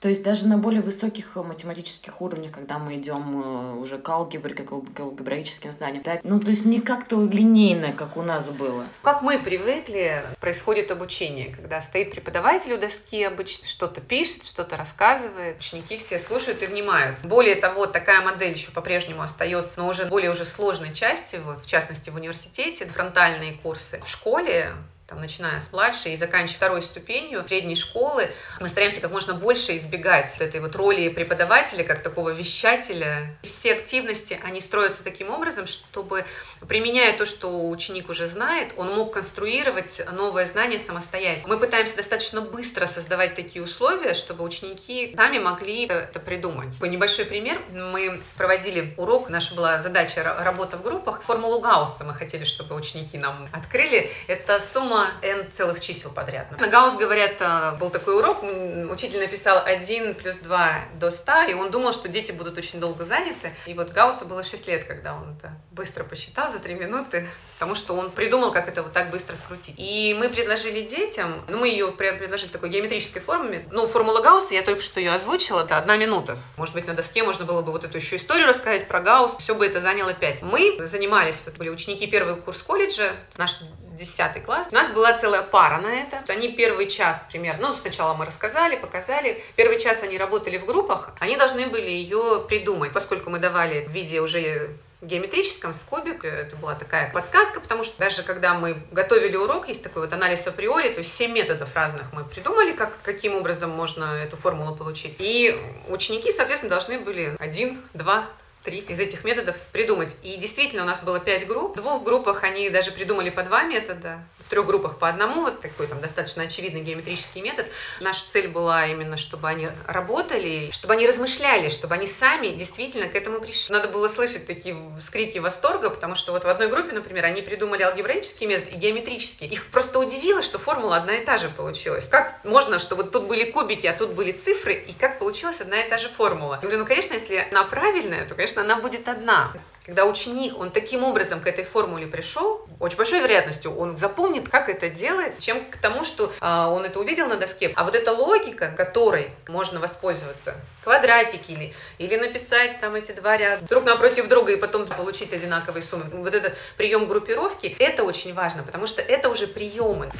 [0.00, 4.08] то есть даже на более высоких э, математических уровнях, когда мы идем э, уже к
[4.08, 8.84] алгебре, к алгебраическим знаниям, да, ну то есть не как-то линейно, как у нас было.
[9.02, 15.58] Как мы привыкли, происходит обучение, когда стоит преподаватель у доски обычно, что-то пишет, что-то рассказывает,
[15.58, 17.16] ученики все слушают и внимают.
[17.24, 21.66] Более того, такая модель еще по-прежнему остается, но уже более уже сложной части, вот, в
[21.66, 24.00] частности в университете, фронтальные курсы.
[24.04, 24.72] В школе
[25.08, 29.74] там, начиная с младшей и заканчивая второй ступенью средней школы, мы стараемся как можно больше
[29.78, 33.34] избегать этой вот роли преподавателя, как такого вещателя.
[33.42, 36.26] Все активности, они строятся таким образом, чтобы,
[36.68, 41.48] применяя то, что ученик уже знает, он мог конструировать новое знание самостоятельно.
[41.48, 46.74] Мы пытаемся достаточно быстро создавать такие условия, чтобы ученики сами могли это придумать.
[46.74, 47.58] Такой небольшой пример.
[47.72, 51.22] Мы проводили урок, наша была задача работа в группах.
[51.22, 54.10] Формулу Гаусса мы хотели, чтобы ученики нам открыли.
[54.26, 56.60] Это сумма сумма n целых чисел подряд.
[56.60, 61.54] На Гаусс, говорят, э, был такой урок, учитель написал 1 плюс 2 до 100, и
[61.54, 63.52] он думал, что дети будут очень долго заняты.
[63.66, 67.28] И вот Гауссу было 6 лет, когда он это быстро посчитал за 3 минуты,
[67.58, 69.74] потому что он придумал, как это вот так быстро скрутить.
[69.78, 73.66] И мы предложили детям, ну, мы ее предложили такой геометрической форме.
[73.72, 76.38] Ну, формула Гаусса, я только что ее озвучила, это одна минута.
[76.56, 79.56] Может быть, на доске можно было бы вот эту еще историю рассказать про Гаусс, все
[79.56, 80.42] бы это заняло 5.
[80.42, 83.58] Мы занимались, вот были ученики первый курс колледжа, наш
[83.98, 84.68] 10 класс.
[84.70, 86.22] У нас была целая пара на это.
[86.28, 89.42] Они первый час примерно, ну, сначала мы рассказали, показали.
[89.56, 93.90] Первый час они работали в группах, они должны были ее придумать, поскольку мы давали в
[93.90, 96.24] виде уже геометрическом с кубик.
[96.24, 100.46] Это была такая подсказка, потому что даже когда мы готовили урок, есть такой вот анализ
[100.46, 105.16] априори, то есть 7 методов разных мы придумали, как, каким образом можно эту формулу получить.
[105.18, 105.56] И
[105.88, 108.26] ученики, соответственно, должны были один, два,
[108.64, 110.16] три из этих методов придумать.
[110.22, 111.76] И действительно, у нас было пять групп.
[111.76, 115.60] В двух группах они даже придумали по два метода, в трех группах по одному, вот
[115.60, 117.66] такой там достаточно очевидный геометрический метод.
[118.00, 123.14] Наша цель была именно, чтобы они работали, чтобы они размышляли, чтобы они сами действительно к
[123.14, 123.74] этому пришли.
[123.74, 127.82] Надо было слышать такие вскрики восторга, потому что вот в одной группе, например, они придумали
[127.82, 129.46] алгебраический метод и геометрический.
[129.46, 132.06] Их просто удивило, что формула одна и та же получилась.
[132.06, 135.80] Как можно, что вот тут были кубики, а тут были цифры, и как получилась одна
[135.82, 136.54] и та же формула?
[136.54, 139.52] Я говорю, ну, конечно, если она правильная, то, конечно, она будет одна.
[139.84, 144.68] Когда ученик, он таким образом к этой формуле пришел, очень большой вероятностью он запомнит, как
[144.68, 147.72] это делается, чем к тому, что а, он это увидел на доске.
[147.74, 153.64] А вот эта логика, которой можно воспользоваться, квадратики или, или написать там эти два ряда
[153.66, 156.04] друг напротив друга и потом получить одинаковые суммы.
[156.12, 160.10] Вот этот прием группировки, это очень важно, потому что это уже приемы.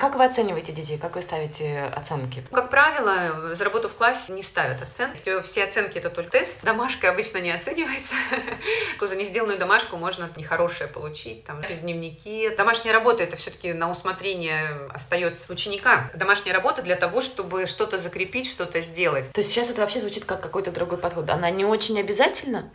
[0.00, 0.96] Как вы оцениваете детей?
[0.96, 2.42] Как вы ставите оценки?
[2.50, 5.42] Как правило, за работу в классе не ставят оценки.
[5.42, 6.62] Все оценки это только тест.
[6.62, 8.14] Домашка обычно не оценивается.
[9.00, 12.48] За несделанную домашку можно нехорошее получить, там, без дневники.
[12.56, 16.10] Домашняя работа это все-таки на усмотрение остается ученика.
[16.14, 19.30] Домашняя работа для того, чтобы что-то закрепить, что-то сделать.
[19.32, 21.28] То есть сейчас это вообще звучит как какой-то другой подход.
[21.28, 22.70] Она не очень обязательно?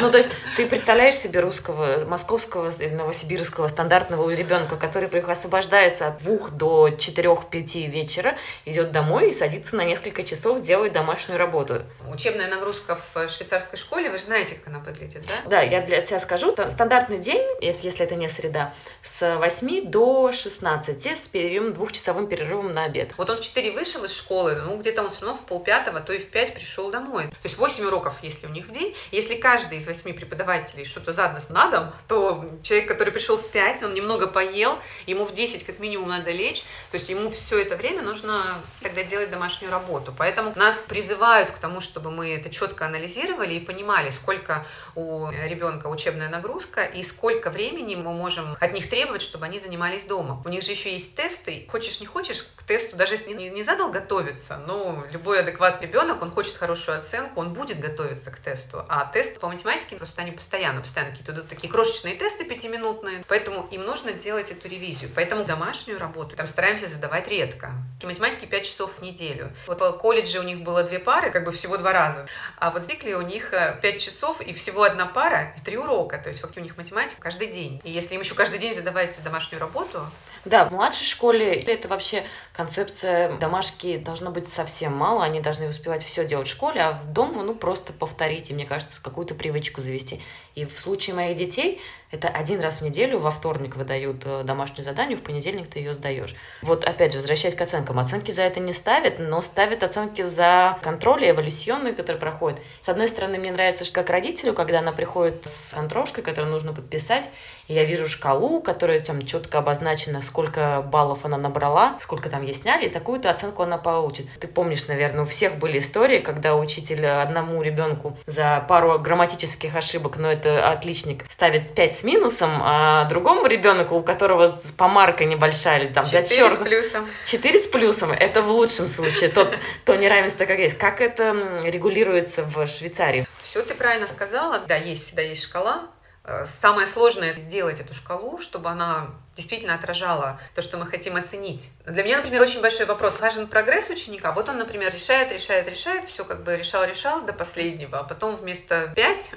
[0.00, 6.50] Ну, то есть ты представляешь себе русского, московского, новосибирского стандартного ребенка, который освобождается от двух
[6.50, 11.82] до четырех-пяти вечера, идет домой и садится на несколько часов, делает домашнюю работу.
[12.10, 15.34] Учебная нагрузка в швейцарской школе, вы же знаете, как она выглядит, да?
[15.48, 16.52] Да, я для тебя скажу.
[16.52, 18.72] Стандартный день, если это не среда,
[19.02, 23.12] с 8 до 16 с перерывом, двухчасовым перерывом на обед.
[23.16, 26.12] Вот он в 4 вышел из школы, ну, где-то он все равно в полпятого, то
[26.12, 27.24] и в 5 пришел домой.
[27.24, 28.94] То есть 8 уроков, если у них в день.
[29.12, 33.50] Если если каждый из восьми преподавателей что-то задаст на дом, то человек, который пришел в
[33.50, 37.60] 5, он немного поел, ему в 10 как минимум надо лечь, то есть ему все
[37.60, 38.42] это время нужно
[38.80, 40.14] тогда делать домашнюю работу.
[40.16, 45.88] Поэтому нас призывают к тому, чтобы мы это четко анализировали и понимали, сколько у ребенка
[45.88, 50.42] учебная нагрузка и сколько времени мы можем от них требовать, чтобы они занимались дома.
[50.46, 53.62] У них же еще есть тесты, хочешь не хочешь, к тесту, даже если не, не
[53.62, 58.86] задал готовиться, но любой адекватный ребенок, он хочет хорошую оценку, он будет готовиться к тесту,
[58.88, 63.24] а тест тесты по математике, просто они постоянно, постоянно какие-то идут такие крошечные тесты пятиминутные,
[63.26, 65.10] поэтому им нужно делать эту ревизию.
[65.14, 67.72] Поэтому домашнюю работу там стараемся задавать редко.
[68.00, 69.50] В математике 5 часов в неделю.
[69.66, 72.26] Вот в колледже у них было две пары, как бы всего два раза.
[72.58, 76.18] А вот в у них 5 э, часов и всего одна пара и три урока.
[76.18, 77.80] То есть фактически у них математика каждый день.
[77.84, 80.06] И если им еще каждый день задавать домашнюю работу,
[80.44, 86.04] да, в младшей школе это вообще концепция домашки должно быть совсем мало, они должны успевать
[86.04, 89.80] все делать в школе, а в дома, ну, просто повторить, и, мне кажется, какую-то привычку
[89.80, 90.20] завести.
[90.54, 91.80] И в случае моих детей
[92.10, 95.92] это один раз в неделю, во вторник выдают э, домашнюю задание, в понедельник ты ее
[95.92, 96.34] сдаешь.
[96.62, 97.98] Вот опять же, возвращаясь к оценкам.
[97.98, 102.60] Оценки за это не ставят, но ставят оценки за контроль и эволюционные, которые проходят.
[102.80, 106.72] С одной стороны, мне нравится, что как родителю, когда она приходит с контрошкой, которую нужно
[106.72, 107.24] подписать,
[107.66, 112.54] и я вижу шкалу, которая там четко обозначена, сколько баллов она набрала, сколько там ей
[112.54, 114.26] сняли, и такую-то оценку она получит.
[114.40, 120.16] Ты помнишь, наверное, у всех были истории, когда учитель одному ребенку за пару грамматических ошибок,
[120.16, 125.92] но это отличник, ставит 5 с минусом, а другому ребенку, у которого помарка небольшая, или
[125.92, 126.54] там 4 зачерк...
[126.54, 127.08] с плюсом.
[127.26, 128.12] 4 с плюсом.
[128.12, 130.78] Это в лучшем случае, тот, то неравенство как есть.
[130.78, 133.26] Как это регулируется в Швейцарии?
[133.42, 134.60] Все ты правильно сказала.
[134.60, 135.88] Да, есть, всегда есть шкала,
[136.28, 141.70] Э, самое сложное сделать эту шкалу, чтобы она действительно отражала то, что мы хотим оценить.
[141.86, 143.20] Для меня, например, очень большой вопрос.
[143.20, 144.32] Важен прогресс ученика.
[144.32, 148.36] Вот он, например, решает, решает, решает, все как бы решал, решал до последнего, а потом
[148.36, 149.30] вместо 5,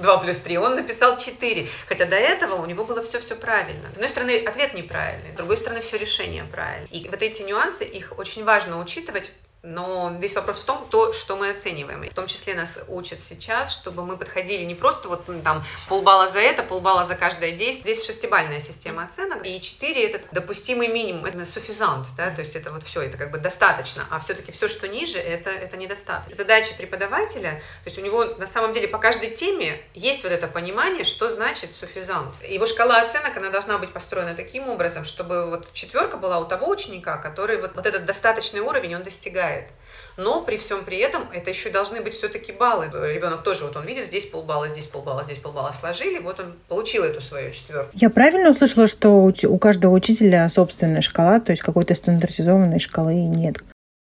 [0.00, 1.68] 2 плюс 3, он написал 4.
[1.86, 3.90] Хотя до этого у него было все-все правильно.
[3.90, 6.88] С одной стороны, ответ неправильный, с другой стороны, все решение правильное.
[6.90, 9.30] И вот эти нюансы, их очень важно учитывать,
[9.66, 12.08] но весь вопрос в том, то, что мы оцениваем.
[12.08, 16.28] В том числе нас учат сейчас, чтобы мы подходили не просто вот ну, там полбалла
[16.28, 17.94] за это, полбалла за каждое действие.
[17.94, 22.70] Здесь шестибальная система оценок, и четыре это допустимый минимум, это суффизант, да, то есть это
[22.70, 26.34] вот все, это как бы достаточно, а все-таки все, что ниже, это, это недостаточно.
[26.34, 27.50] Задача преподавателя,
[27.82, 31.28] то есть у него на самом деле по каждой теме есть вот это понимание, что
[31.28, 32.34] значит суффизант.
[32.48, 36.68] Его шкала оценок, она должна быть построена таким образом, чтобы вот четверка была у того
[36.68, 39.70] ученика, который вот, вот этот достаточный уровень он достигает хватает.
[40.16, 42.86] Но при всем при этом это еще должны быть все-таки баллы.
[42.86, 47.04] Ребенок тоже, вот он видит, здесь полбалла, здесь полбалла, здесь полбалла сложили, вот он получил
[47.04, 47.90] эту свою четверку.
[47.92, 53.58] Я правильно услышала, что у каждого учителя собственная шкала, то есть какой-то стандартизованной шкалы нет?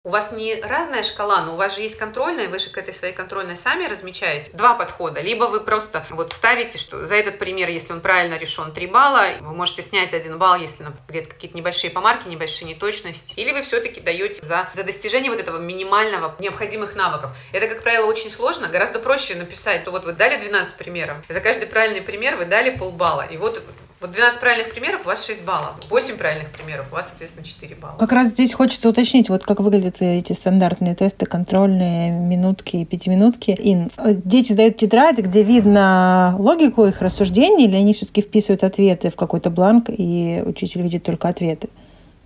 [0.07, 2.93] У вас не разная шкала, но у вас же есть контрольная, вы же к этой
[2.93, 4.51] своей контрольной сами размечаете.
[4.53, 5.23] Два подхода.
[5.23, 9.29] Либо вы просто вот ставите, что за этот пример, если он правильно решен, 3 балла,
[9.41, 13.33] вы можете снять один балл, если где-то какие-то небольшие помарки, небольшие неточности.
[13.37, 17.31] Или вы все-таки даете за, за достижение вот этого минимального необходимых навыков.
[17.53, 18.69] Это, как правило, очень сложно.
[18.69, 22.77] Гораздо проще написать, то вот вы дали 12 примеров, за каждый правильный пример вы дали
[22.77, 23.23] полбалла.
[23.23, 23.63] И вот
[24.05, 25.77] вот 12 правильных примеров, у вас 6 баллов.
[25.89, 27.97] 8 правильных примеров, у вас, соответственно, 4 балла.
[27.99, 33.57] Как раз здесь хочется уточнить, вот как выглядят эти стандартные тесты, контрольные, минутки и пятиминутки.
[33.59, 33.91] Ин,
[34.25, 39.49] дети сдают тетрадь, где видно логику их рассуждений, или они все-таки вписывают ответы в какой-то
[39.49, 41.71] бланк, и учитель видит только ответы?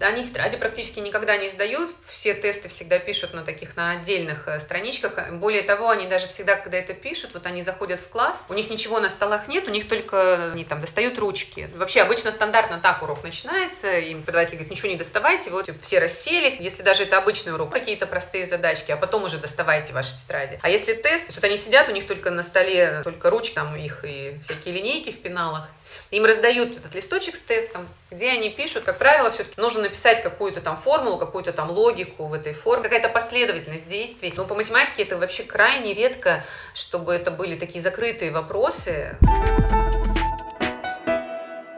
[0.01, 4.61] Они тетради практически никогда не сдают, все тесты всегда пишут на таких, на отдельных э,
[4.61, 5.31] страничках.
[5.33, 8.71] Более того, они даже всегда, когда это пишут, вот они заходят в класс, у них
[8.71, 11.69] ничего на столах нет, у них только, они там достают ручки.
[11.75, 16.57] Вообще обычно стандартно так урок начинается, им преподаватель говорит, ничего не доставайте, вот все расселись,
[16.61, 20.61] если даже это обычный урок, какие-то простые задачки, а потом уже доставайте ваши тетради.
[20.63, 24.05] А если тест, вот они сидят, у них только на столе только ручки, там их
[24.05, 25.69] и всякие линейки в пеналах,
[26.11, 30.61] им раздают этот листочек с тестом, где они пишут, как правило, все-таки нужно написать какую-то
[30.61, 34.33] там формулу, какую-то там логику в этой форме, какая-то последовательность действий.
[34.37, 36.43] Но по математике это вообще крайне редко,
[36.75, 39.17] чтобы это были такие закрытые вопросы.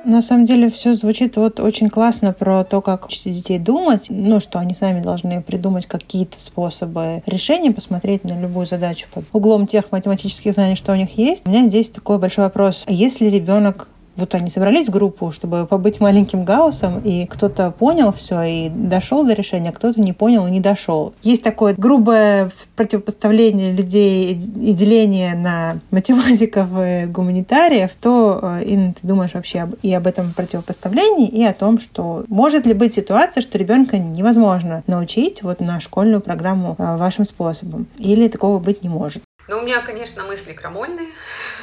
[0.05, 4.41] На самом деле все звучит вот очень классно про то, как учить детей думать, ну,
[4.41, 9.93] что они сами должны придумать какие-то способы решения, посмотреть на любую задачу под углом тех
[9.93, 11.47] математических знаний, что у них есть.
[11.47, 12.85] У меня здесь такой большой вопрос.
[12.87, 13.89] А если ребенок
[14.21, 19.25] вот они собрались в группу, чтобы побыть маленьким гаусом, и кто-то понял все и дошел
[19.25, 21.15] до решения, а кто-то не понял и не дошел.
[21.23, 29.07] Есть такое грубое противопоставление людей и деление на математиков и гуманитариев, то, э, Инна, ты
[29.07, 33.59] думаешь вообще и об этом противопоставлении, и о том, что может ли быть ситуация, что
[33.59, 39.23] ребенка невозможно научить вот на школьную программу э, вашим способом, или такого быть не может.
[39.51, 41.09] Ну, у меня, конечно, мысли крамольные.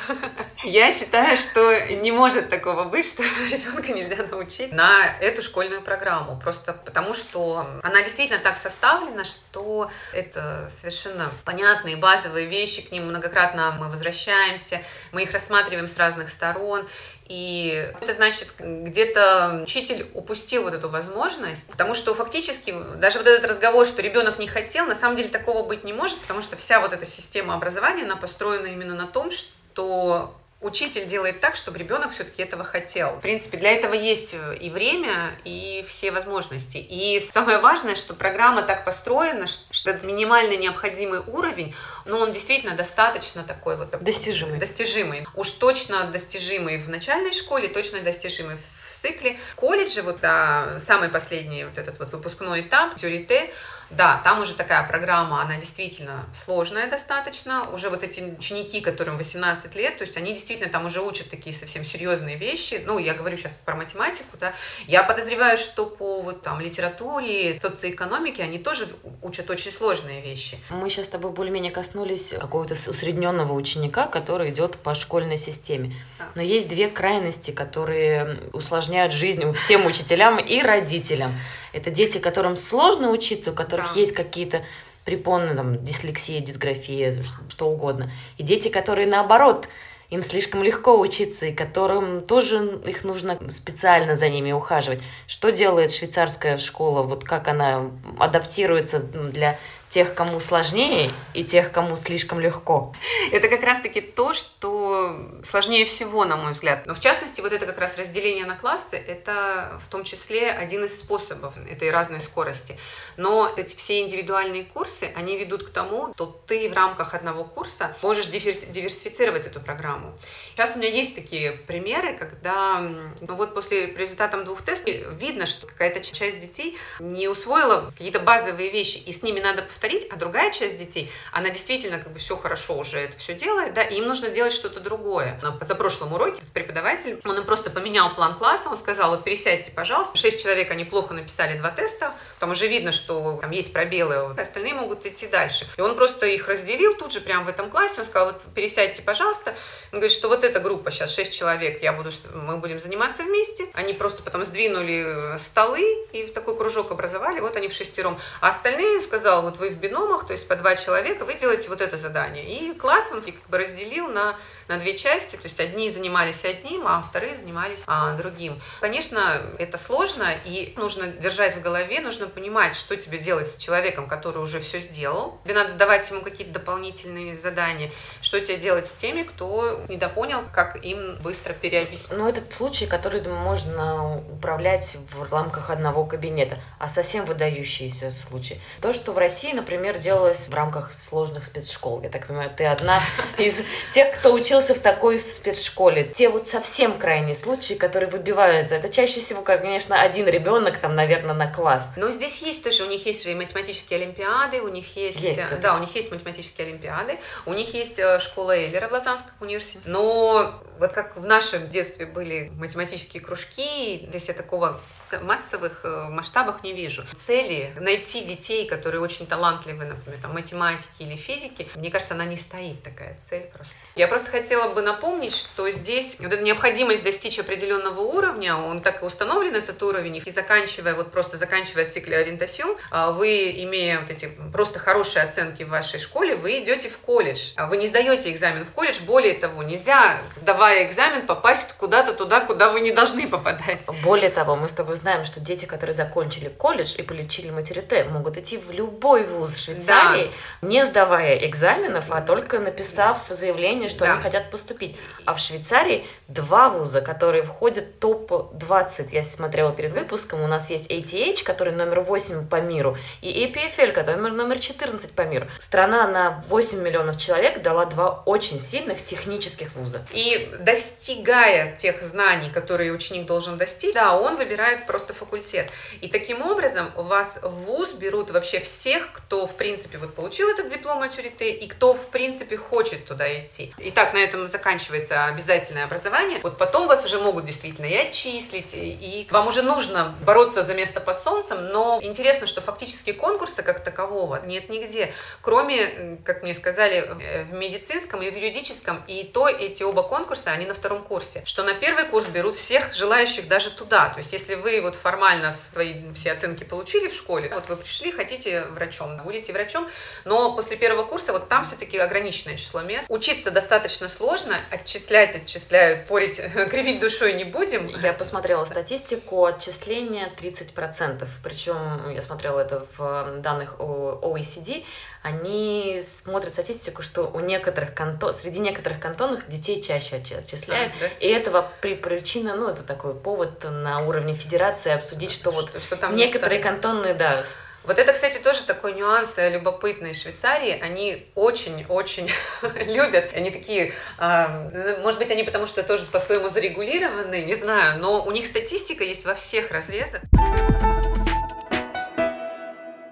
[0.65, 6.38] Я считаю, что не может такого быть, что ребенка нельзя научить на эту школьную программу.
[6.38, 13.06] Просто потому, что она действительно так составлена, что это совершенно понятные базовые вещи, к ним
[13.06, 14.82] многократно мы возвращаемся,
[15.13, 16.86] мы их рассматриваем с разных сторон.
[17.30, 23.50] И это значит, где-то учитель упустил вот эту возможность, потому что фактически даже вот этот
[23.50, 26.80] разговор, что ребенок не хотел, на самом деле такого быть не может, потому что вся
[26.80, 32.12] вот эта система образования, она построена именно на том, что учитель делает так, чтобы ребенок
[32.12, 33.15] все-таки этого хотел.
[33.15, 36.78] В принципе, для этого есть э, и время, и все возможности.
[36.78, 42.76] И самое важное, что программа так построена, что этот минимально необходимый уровень, но он действительно
[42.76, 44.58] достаточно такой вот достижимый.
[44.58, 45.28] Достижимый.
[45.36, 49.38] Уж точно достижимый в начальной школе, точно достижимый в цикле.
[49.56, 53.54] Колледжи, вот да, самый последний вот этот вот выпускной этап, тюрите,
[53.89, 57.69] да, там уже такая программа, она действительно сложная достаточно.
[57.71, 61.56] Уже вот эти ученики, которым 18 лет, то есть они действительно там уже учат такие
[61.56, 62.82] совсем серьезные вещи.
[62.86, 64.54] Ну, я говорю сейчас про математику, да.
[64.88, 68.88] Я подозреваю, что по вот там литературе, социоэкономике они тоже
[69.21, 70.58] учат очень сложные вещи.
[70.69, 75.95] Мы сейчас с тобой более-менее коснулись какого-то усредненного ученика, который идет по школьной системе.
[76.19, 76.26] Да.
[76.36, 81.32] Но есть две крайности, которые усложняют жизнь всем учителям и родителям.
[81.73, 84.00] Это дети, которым сложно учиться, у которых да.
[84.00, 84.63] есть какие-то
[85.06, 88.12] препоны, там, дислексия, дисграфия, что угодно.
[88.38, 89.68] И дети, которые наоборот,
[90.10, 95.02] им слишком легко учиться, и которым тоже их нужно специально за ними ухаживать.
[95.28, 101.95] Что делает швейцарская школа, вот как она адаптируется для тех, кому сложнее, и тех, кому
[101.95, 102.93] слишком легко.
[103.32, 106.86] Это как раз-таки то, что сложнее всего, на мой взгляд.
[106.86, 110.86] Но в частности, вот это как раз разделение на классы, это в том числе один
[110.86, 112.78] из способов этой разной скорости.
[113.15, 117.95] Но эти все индивидуальные курсы, они ведут к тому, что ты в рамках одного курса
[118.02, 120.17] можешь диверсифицировать эту программу.
[120.54, 125.67] Сейчас у меня есть такие примеры, когда ну вот после результатов двух тестов видно, что
[125.67, 130.52] какая-то часть детей не усвоила какие-то базовые вещи, и с ними надо повторить, а другая
[130.52, 134.08] часть детей, она действительно как бы все хорошо уже это все делает, да, и им
[134.08, 135.40] нужно делать что-то другое.
[135.44, 140.18] На позапрошлом уроке преподаватель, он им просто поменял план класса, он сказал, вот пересядьте, пожалуйста,
[140.18, 144.74] шесть человек, они плохо написали два теста, там уже видно, что там есть пробелы, остальные
[144.74, 145.68] могут идти дальше.
[145.78, 149.04] И он просто их разделил тут же прямо в этом классе, он сказал, вот пересядьте,
[149.04, 149.54] пожалуйста.
[149.92, 153.68] Он говорит, что вот эта группа сейчас шесть человек, я буду, мы будем заниматься вместе.
[153.74, 158.18] Они просто потом сдвинули столы и в такой кружок образовали, вот они в шестером.
[158.42, 161.69] А остальные, сказал, вот вы вы в биномах, то есть по два человека, вы делаете
[161.69, 162.45] вот это задание.
[162.45, 164.36] И класс он как бы разделил на
[164.67, 168.60] на две части, то есть одни занимались одним, а вторые занимались а, другим.
[168.82, 174.08] Конечно, это сложно, и нужно держать в голове, нужно понимать, что тебе делать с человеком,
[174.08, 175.39] который уже все сделал.
[175.43, 180.84] Тебе надо давать ему какие-то дополнительные задания, что тебе делать с теми, кто недопонял, как
[180.84, 182.17] им быстро переобъяснить.
[182.17, 188.60] Ну, этот случай, который можно управлять в рамках одного кабинета, а совсем выдающийся случай.
[188.82, 192.01] То, что в России, например, делалось в рамках сложных спецшкол.
[192.01, 193.01] Я так понимаю, ты одна
[193.38, 196.03] из тех, кто учил учился в такой спецшколе.
[196.03, 198.76] Те вот совсем крайние случаи, которые выбиваются.
[198.76, 201.91] Это чаще всего, конечно, один ребенок, там, наверное, на класс.
[201.95, 205.22] Но здесь есть тоже, у них есть и математические олимпиады, у них есть...
[205.22, 209.34] есть да, у них есть математические олимпиады, у них есть э, школа Эйлера в Лозанском
[209.41, 209.88] университете.
[209.89, 214.80] Но вот как в нашем детстве были математические кружки, здесь я такого
[215.22, 217.03] массовых э, масштабах не вижу.
[217.16, 222.38] Цели найти детей, которые очень талантливы, например, там, математики или физики, мне кажется, она не
[222.38, 223.74] стоит такая цель просто.
[223.95, 229.02] Я просто хотела бы напомнить, что здесь вот эта необходимость достичь определенного уровня, он так
[229.02, 234.10] и установлен, этот уровень, и заканчивая, вот просто заканчивая цикл ориентацион, а, вы, имея вот
[234.10, 237.54] эти просто хорошие оценки в вашей школе, вы идете в колледж.
[237.56, 242.41] А вы не сдаете экзамен в колледж, более того, нельзя, давая экзамен, попасть куда-то туда,
[242.41, 243.86] куда вы не должны попадать.
[244.04, 248.38] Более того, мы с тобой знаем, что дети, которые закончили колледж и получили материте, могут
[248.38, 250.32] идти в любой вуз Швейцарии,
[250.62, 250.68] да.
[250.68, 254.14] не сдавая экзаменов, а только написав заявление, что да.
[254.14, 254.98] они хотят поступить.
[255.26, 259.10] А в Швейцарии два вуза, которые входят в топ-20.
[259.12, 263.92] Я смотрела перед выпуском, у нас есть ATH, который номер 8 по миру, и EPFL,
[263.92, 265.48] который номер 14 по миру.
[265.60, 270.06] Страна на 8 миллионов человек дала два очень сильных технических вуза.
[270.14, 275.70] И достигая тех знаний, которые ученик должен достичь, да, он выбирает просто факультет.
[276.02, 280.49] И таким образом у вас в ВУЗ берут вообще всех, кто, в принципе, вот получил
[280.49, 283.73] этот диплом матюрите и кто, в принципе, хочет туда идти.
[283.78, 286.39] Итак, на этом заканчивается обязательное образование.
[286.43, 291.01] Вот потом вас уже могут действительно и отчислить, и вам уже нужно бороться за место
[291.01, 297.01] под солнцем, но интересно, что фактически конкурса как такового нет нигде, кроме, как мне сказали,
[297.49, 301.63] в медицинском и в юридическом, и то эти оба конкурса, они на втором курсе, что
[301.63, 304.09] на первый курс берут всех желающих даже туда.
[304.09, 308.11] То есть если вы вот формально свои все оценки получили в школе, вот вы пришли,
[308.11, 309.88] хотите врачом, будете врачом,
[310.26, 313.05] но после первого курса вот там все-таки ограниченное число мест.
[313.09, 316.36] Учиться достаточно сложно, отчислять отчисляют, порить,
[316.70, 317.88] кривить душой не будем.
[317.88, 324.84] Я посмотрела статистику, отчисления 30%, причем я смотрела это в данных OECD,
[325.24, 330.93] они смотрят статистику, что у некоторых кантон, среди некоторых кантонов детей чаще отчисляют.
[330.97, 331.07] А, да?
[331.20, 335.84] И этого при, причина, ну, это такой повод на уровне федерации обсудить, что, что вот
[335.84, 336.72] что там некоторые так...
[336.72, 337.43] кантоны, да,
[337.88, 340.78] вот это, кстати, тоже такой нюанс э, любопытный Швейцарии.
[340.82, 342.30] Они очень-очень
[342.86, 343.32] любят.
[343.34, 348.32] Они такие, э, может быть, они потому что тоже по-своему зарегулированы, не знаю, но у
[348.32, 350.22] них статистика есть во всех разрезах.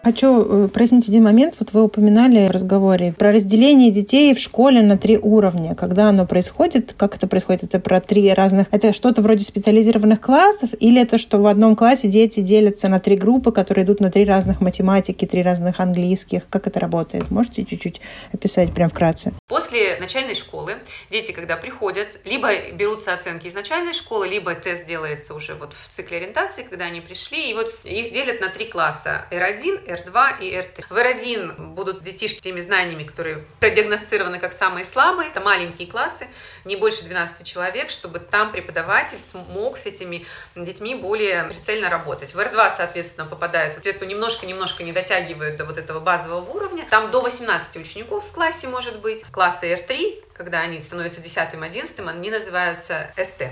[0.06, 1.56] Хочу э, прояснить один момент.
[1.58, 5.74] Вот вы упоминали в разговоре про разделение детей в школе на три уровня.
[5.74, 7.64] Когда оно происходит, как это происходит?
[7.64, 8.68] Это про три разных...
[8.70, 10.70] Это что-то вроде специализированных классов?
[10.80, 14.26] Или это что в одном классе дети делятся на три группы, которые идут на три
[14.26, 16.48] разных математики, три разных английских?
[16.52, 17.32] Как это работает?
[17.32, 18.00] Можете чуть-чуть
[18.32, 19.34] описать прям вкратце?
[19.48, 20.74] После начальной школы
[21.10, 25.96] дети, когда приходят, либо берутся оценки из начальной школы, либо тест делается уже вот в
[25.96, 29.26] цикле ориентации, когда они пришли, и вот их делят на три класса.
[29.32, 30.86] R1, R2 и R3.
[30.90, 35.30] В R1 будут детишки теми знаниями, которые продиагностированы как самые слабые.
[35.30, 36.28] Это маленькие классы,
[36.66, 40.26] не больше 12 человек, чтобы там преподаватель смог с этими
[40.56, 42.34] детьми более прицельно работать.
[42.34, 46.86] В R2, соответственно, попадают те, кто немножко-немножко не дотягивают до вот этого базового уровня.
[46.90, 49.24] Там до 18 учеников в классе может быть.
[49.32, 53.50] Классы R3, когда они становятся 10-11, они называются ST.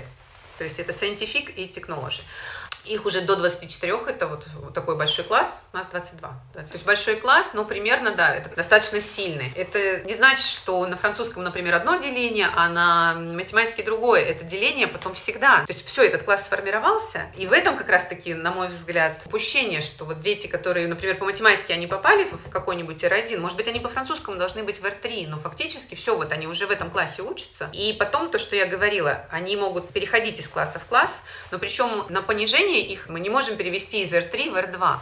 [0.58, 2.22] То есть это Scientific и Technology.
[2.84, 6.32] Их уже до 24, это вот, вот такой большой класс, у нас 22.
[6.52, 6.70] 20.
[6.70, 9.52] То есть большой класс, но примерно, да, это достаточно сильный.
[9.56, 14.22] Это не значит, что на французском, например, одно деление, а на математике другое.
[14.22, 15.60] Это деление потом всегда.
[15.60, 19.80] То есть все, этот класс сформировался, и в этом как раз-таки, на мой взгляд, упущение,
[19.80, 23.80] что вот дети, которые, например, по математике, они попали в какой-нибудь R1, может быть, они
[23.80, 27.22] по французскому должны быть в R3, но фактически все, вот они уже в этом классе
[27.22, 27.70] учатся.
[27.72, 32.06] И потом то, что я говорила, они могут переходить из класса в класс, но причем
[32.08, 34.96] на понижение их мы не можем перевести из R3 в R2.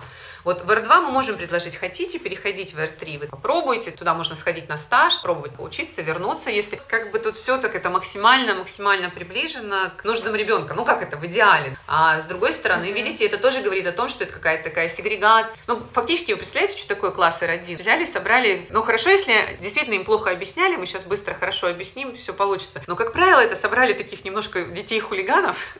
[0.44, 4.68] Вот в R2 мы можем предложить, хотите переходить в R3, вы попробуйте, туда можно сходить
[4.68, 10.04] на стаж, пробовать поучиться, вернуться, если как бы тут все так это максимально-максимально приближено к
[10.04, 10.74] нуждам ребенка.
[10.74, 11.78] Ну, как это, в идеале.
[11.86, 12.92] А с другой стороны, mm-hmm.
[12.92, 15.56] видите, это тоже говорит о том, что это какая-то такая сегрегация.
[15.68, 17.76] Ну, фактически, вы представляете, что такое класс R1?
[17.78, 22.32] Взяли, собрали, ну, хорошо, если действительно им плохо объясняли, мы сейчас быстро хорошо объясним, все
[22.32, 22.82] получится.
[22.88, 25.76] Но, как правило, это собрали таких немножко детей-хулиганов.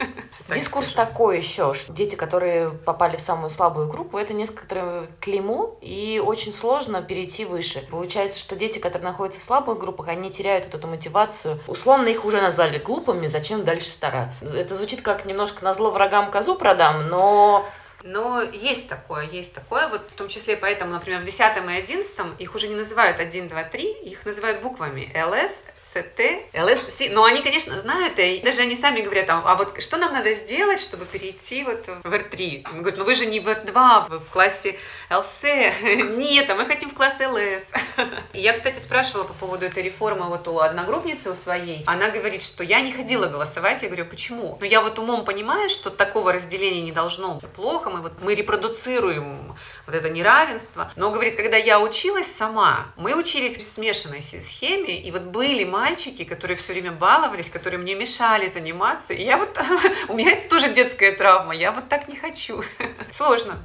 [0.54, 5.76] Дискурс такой еще, что дети, которые попали в самую слабую группу, это не некоторое клеймо,
[5.80, 7.86] и очень сложно перейти выше.
[7.90, 11.59] Получается, что дети, которые находятся в слабых группах, они теряют вот эту мотивацию.
[11.66, 14.44] Условно их уже назвали глупыми, зачем дальше стараться?
[14.44, 17.64] Это звучит как немножко на зло врагам козу продам, но
[18.05, 19.88] но есть такое, есть такое.
[19.88, 23.48] Вот в том числе поэтому, например, в 10 и 11 их уже не называют 1,
[23.48, 26.20] 2, 3, их называют буквами ЛС, СТ,
[26.55, 27.11] ЛС, С.
[27.11, 30.32] Но они, конечно, знают, и даже они сами говорят, а, а вот что нам надо
[30.32, 32.62] сделать, чтобы перейти вот в R3?
[32.64, 34.78] Они говорят, ну вы же не в R2, вы в классе
[35.11, 35.42] ЛС.
[35.82, 37.72] Нет, а мы хотим в класс ЛС.
[38.32, 41.82] Я, кстати, спрашивала по поводу этой реформы вот у одногруппницы, у своей.
[41.86, 43.82] Она говорит, что я не ходила голосовать.
[43.82, 44.57] Я говорю, почему?
[44.61, 49.55] Но я вот умом понимаю, что такого разделения не должно плохо, мы, вот, мы репродуцируем
[49.86, 50.90] вот это неравенство.
[50.97, 56.24] Но, говорит, когда я училась сама, мы учились в смешанной схеме, и вот были мальчики,
[56.24, 59.12] которые все время баловались, которые мне мешали заниматься.
[59.14, 59.59] И я вот,
[60.09, 62.62] у меня это тоже детская травма, я вот так не хочу.
[63.11, 63.59] Сложно.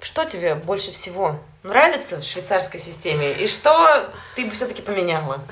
[0.00, 5.44] Что тебе больше всего нравится в швейцарской системе и что ты бы все-таки поменяла?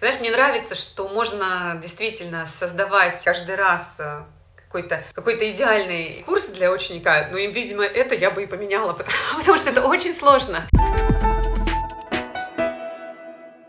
[0.00, 4.24] Знаешь, мне нравится, что можно действительно создавать каждый раз э,
[4.68, 9.16] какой-то какой идеальный курс для ученика, но, им, видимо, это я бы и поменяла, потому,
[9.38, 10.68] потому что это очень сложно.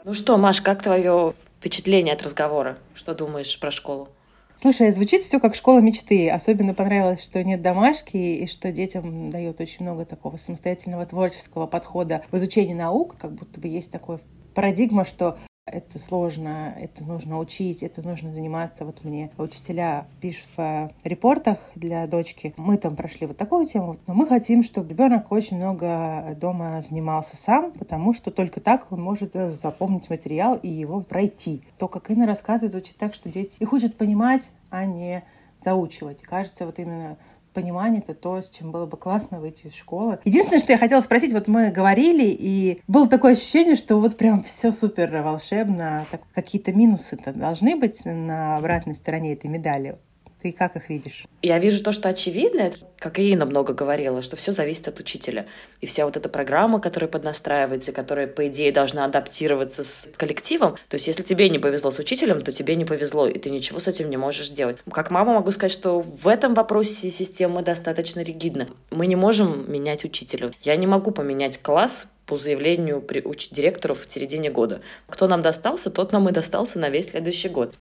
[0.04, 2.78] Ну что, Маш, как твое впечатление от разговора?
[2.96, 4.10] Что думаешь про школу?
[4.58, 6.30] Слушай, звучит все как школа мечты.
[6.30, 12.24] Особенно понравилось, что нет домашки и что детям дает очень много такого самостоятельного творческого подхода
[12.32, 13.16] в изучении наук.
[13.18, 14.20] Как будто бы есть такой
[14.54, 15.38] парадигма, что
[15.72, 18.86] это сложно, это нужно учить, это нужно заниматься.
[18.86, 24.14] Вот мне учителя пишут в репортах для дочки, мы там прошли вот такую тему, но
[24.14, 29.34] мы хотим, чтобы ребенок очень много дома занимался сам, потому что только так он может
[29.34, 31.62] запомнить материал и его пройти.
[31.78, 35.24] То, как Инна рассказывает, звучит так, что дети их учат понимать, а не
[35.62, 36.22] заучивать.
[36.22, 37.18] кажется, вот именно
[37.54, 40.20] понимание это то, с чем было бы классно выйти из школы.
[40.26, 44.44] Единственное, что я хотела спросить, вот мы говорили, и было такое ощущение, что вот прям
[44.44, 49.98] все супер волшебно, какие-то минусы-то должны быть на обратной стороне этой медали.
[50.42, 51.26] Ты как их видишь?
[51.42, 55.48] Я вижу то, что очевидно, как и Инна много говорила, что все зависит от учителя.
[55.82, 60.78] И вся вот эта программа, которая поднастраивается, которая, по идее, должна адаптироваться с коллективом.
[60.88, 63.80] То есть, если тебе не повезло с учителем, то тебе не повезло, и ты ничего
[63.80, 64.78] с этим не можешь сделать.
[64.90, 68.70] Как мама могу сказать, что в этом вопросе система достаточно ригидна.
[68.92, 70.54] Мы не можем менять учителю.
[70.62, 74.82] Я не могу поменять класс по заявлению при уч- директоров в середине года.
[75.08, 77.76] Кто нам достался, тот нам и достался на весь следующий год.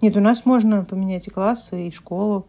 [0.00, 2.46] Нет, у нас можно поменять и классы, и школу.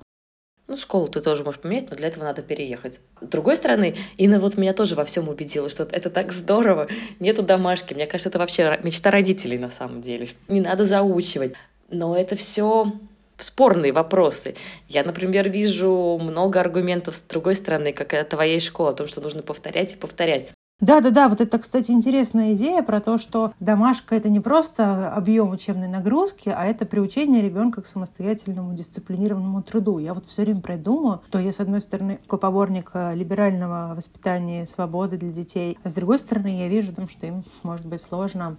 [0.67, 2.99] Ну, школу ты тоже можешь поменять, но для этого надо переехать.
[3.21, 6.87] С другой стороны, Инна вот меня тоже во всем убедила, что это так здорово.
[7.19, 7.95] Нету домашки.
[7.95, 10.27] Мне кажется, это вообще мечта родителей на самом деле.
[10.47, 11.53] Не надо заучивать.
[11.89, 12.93] Но это все
[13.37, 14.55] спорные вопросы.
[14.87, 19.21] Я, например, вижу много аргументов с другой стороны, как от твоей школы, о том, что
[19.21, 20.51] нужно повторять и повторять.
[20.81, 25.89] Да-да-да, вот это, кстати, интересная идея про то, что домашка это не просто объем учебной
[25.89, 29.99] нагрузки, а это приучение ребенка к самостоятельному дисциплинированному труду.
[29.99, 35.17] Я вот все время придумаю, что я, с одной стороны, поборник э, либерального воспитания свободы
[35.17, 38.55] для детей, а с другой стороны, я вижу, там, что им может быть сложно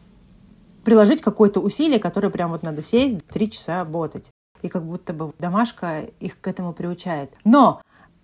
[0.85, 4.27] приложить какое-то усилие, которое прям вот надо сесть, три часа работать.
[4.61, 7.33] И как будто бы домашка их к этому приучает.
[7.45, 7.81] Но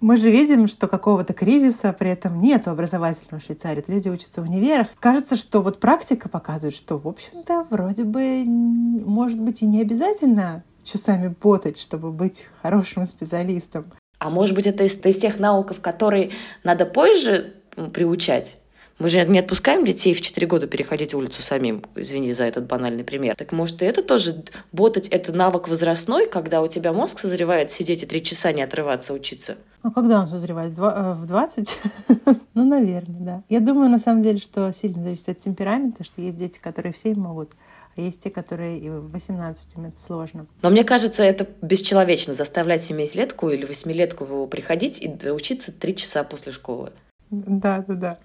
[0.07, 3.83] мы же видим, что какого-то кризиса при этом нет в образовательном Швейцарии.
[3.89, 4.87] Люди учатся в универах.
[5.01, 10.63] Кажется, что вот практика показывает, что, в общем-то, вроде бы, может быть, и не обязательно
[10.85, 13.87] часами ботать, чтобы быть хорошим специалистом.
[14.21, 16.31] А может быть, это из, из тех навыков, которые
[16.63, 17.55] надо позже
[17.93, 18.59] приучать?
[18.99, 23.05] Мы же не отпускаем детей в 4 года переходить улицу самим, извини за этот банальный
[23.05, 23.37] пример.
[23.37, 24.43] Так может и это тоже,
[24.73, 29.13] ботать это навык возрастной, когда у тебя мозг созревает сидеть и 3 часа не отрываться,
[29.13, 29.57] учиться?
[29.83, 30.73] А когда он созревает?
[30.77, 31.79] В 20?
[32.55, 33.43] ну, наверное, да.
[33.51, 37.15] Я думаю, на самом деле, что сильно зависит от темперамента, что есть дети, которые все
[37.15, 37.51] могут,
[37.97, 40.47] а есть те, которые и в 18 им это сложно.
[40.63, 46.53] Но мне кажется, это бесчеловечно заставлять семилетку или восьмилетку приходить и учиться три часа после
[46.53, 46.93] школы.
[47.31, 48.19] Да, да, да.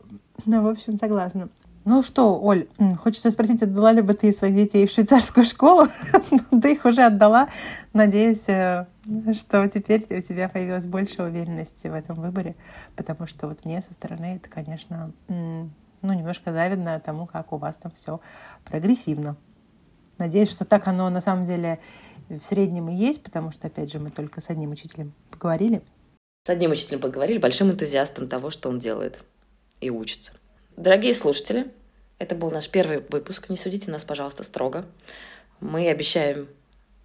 [0.46, 1.50] Ну, в общем, согласна.
[1.84, 2.68] Ну что, Оль,
[3.00, 5.88] хочется спросить, отдала ли бы ты своих детей в швейцарскую школу?
[6.62, 7.50] ты их уже отдала.
[7.94, 8.86] Надеюсь, э,
[9.34, 12.56] что теперь у тебя появилась больше уверенности в этом выборе,
[12.96, 17.78] потому что вот мне со стороны это, конечно, ну, немножко завидно тому, как у вас
[17.78, 18.20] там все
[18.64, 19.36] прогрессивно.
[20.20, 21.80] Надеюсь, что так оно на самом деле
[22.30, 25.82] в среднем и есть, потому что, опять же, мы только с одним учителем поговорили.
[26.46, 29.24] С одним учителем поговорили, большим энтузиастом того, что он делает
[29.82, 30.32] и учится.
[30.77, 31.71] Дорогие слушатели,
[32.17, 33.49] это был наш первый выпуск.
[33.49, 34.86] Не судите нас, пожалуйста, строго.
[35.59, 36.47] Мы обещаем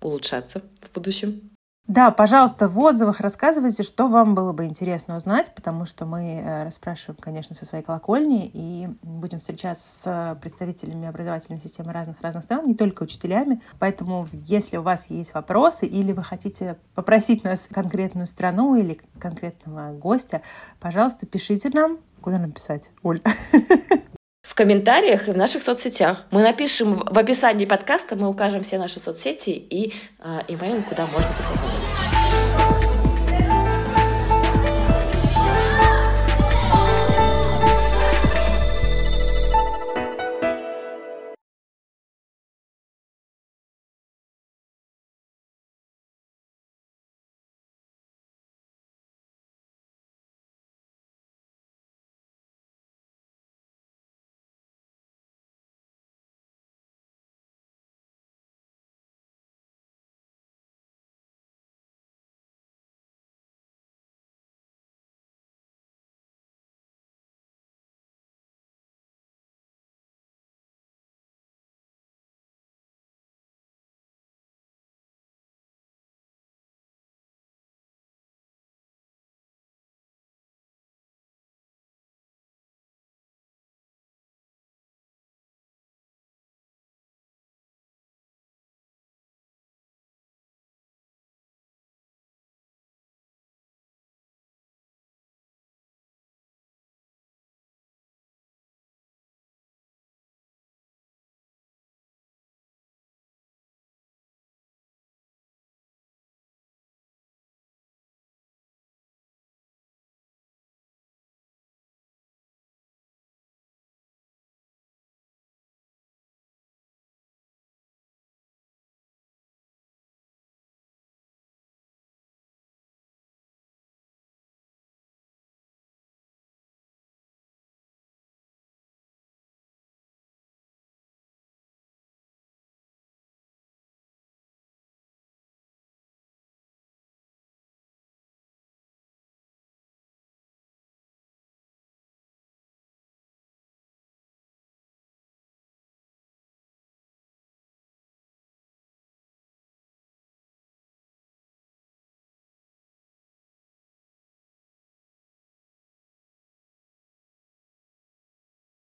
[0.00, 1.50] улучшаться в будущем.
[1.88, 6.64] Да, пожалуйста, в отзывах рассказывайте, что вам было бы интересно узнать, потому что мы э,
[6.64, 12.74] расспрашиваем, конечно, со своей колокольни и будем встречаться с представителями образовательной системы разных-разных стран, не
[12.74, 13.62] только учителями.
[13.78, 19.92] Поэтому, если у вас есть вопросы или вы хотите попросить нас конкретную страну или конкретного
[19.92, 20.42] гостя,
[20.80, 22.00] пожалуйста, пишите нам.
[22.26, 23.22] Куда написать, Оль?
[24.42, 26.24] в комментариях и в наших соцсетях.
[26.32, 31.30] Мы напишем в описании подкаста, мы укажем все наши соцсети и э, имейл, куда можно
[31.38, 32.15] писать вопросы.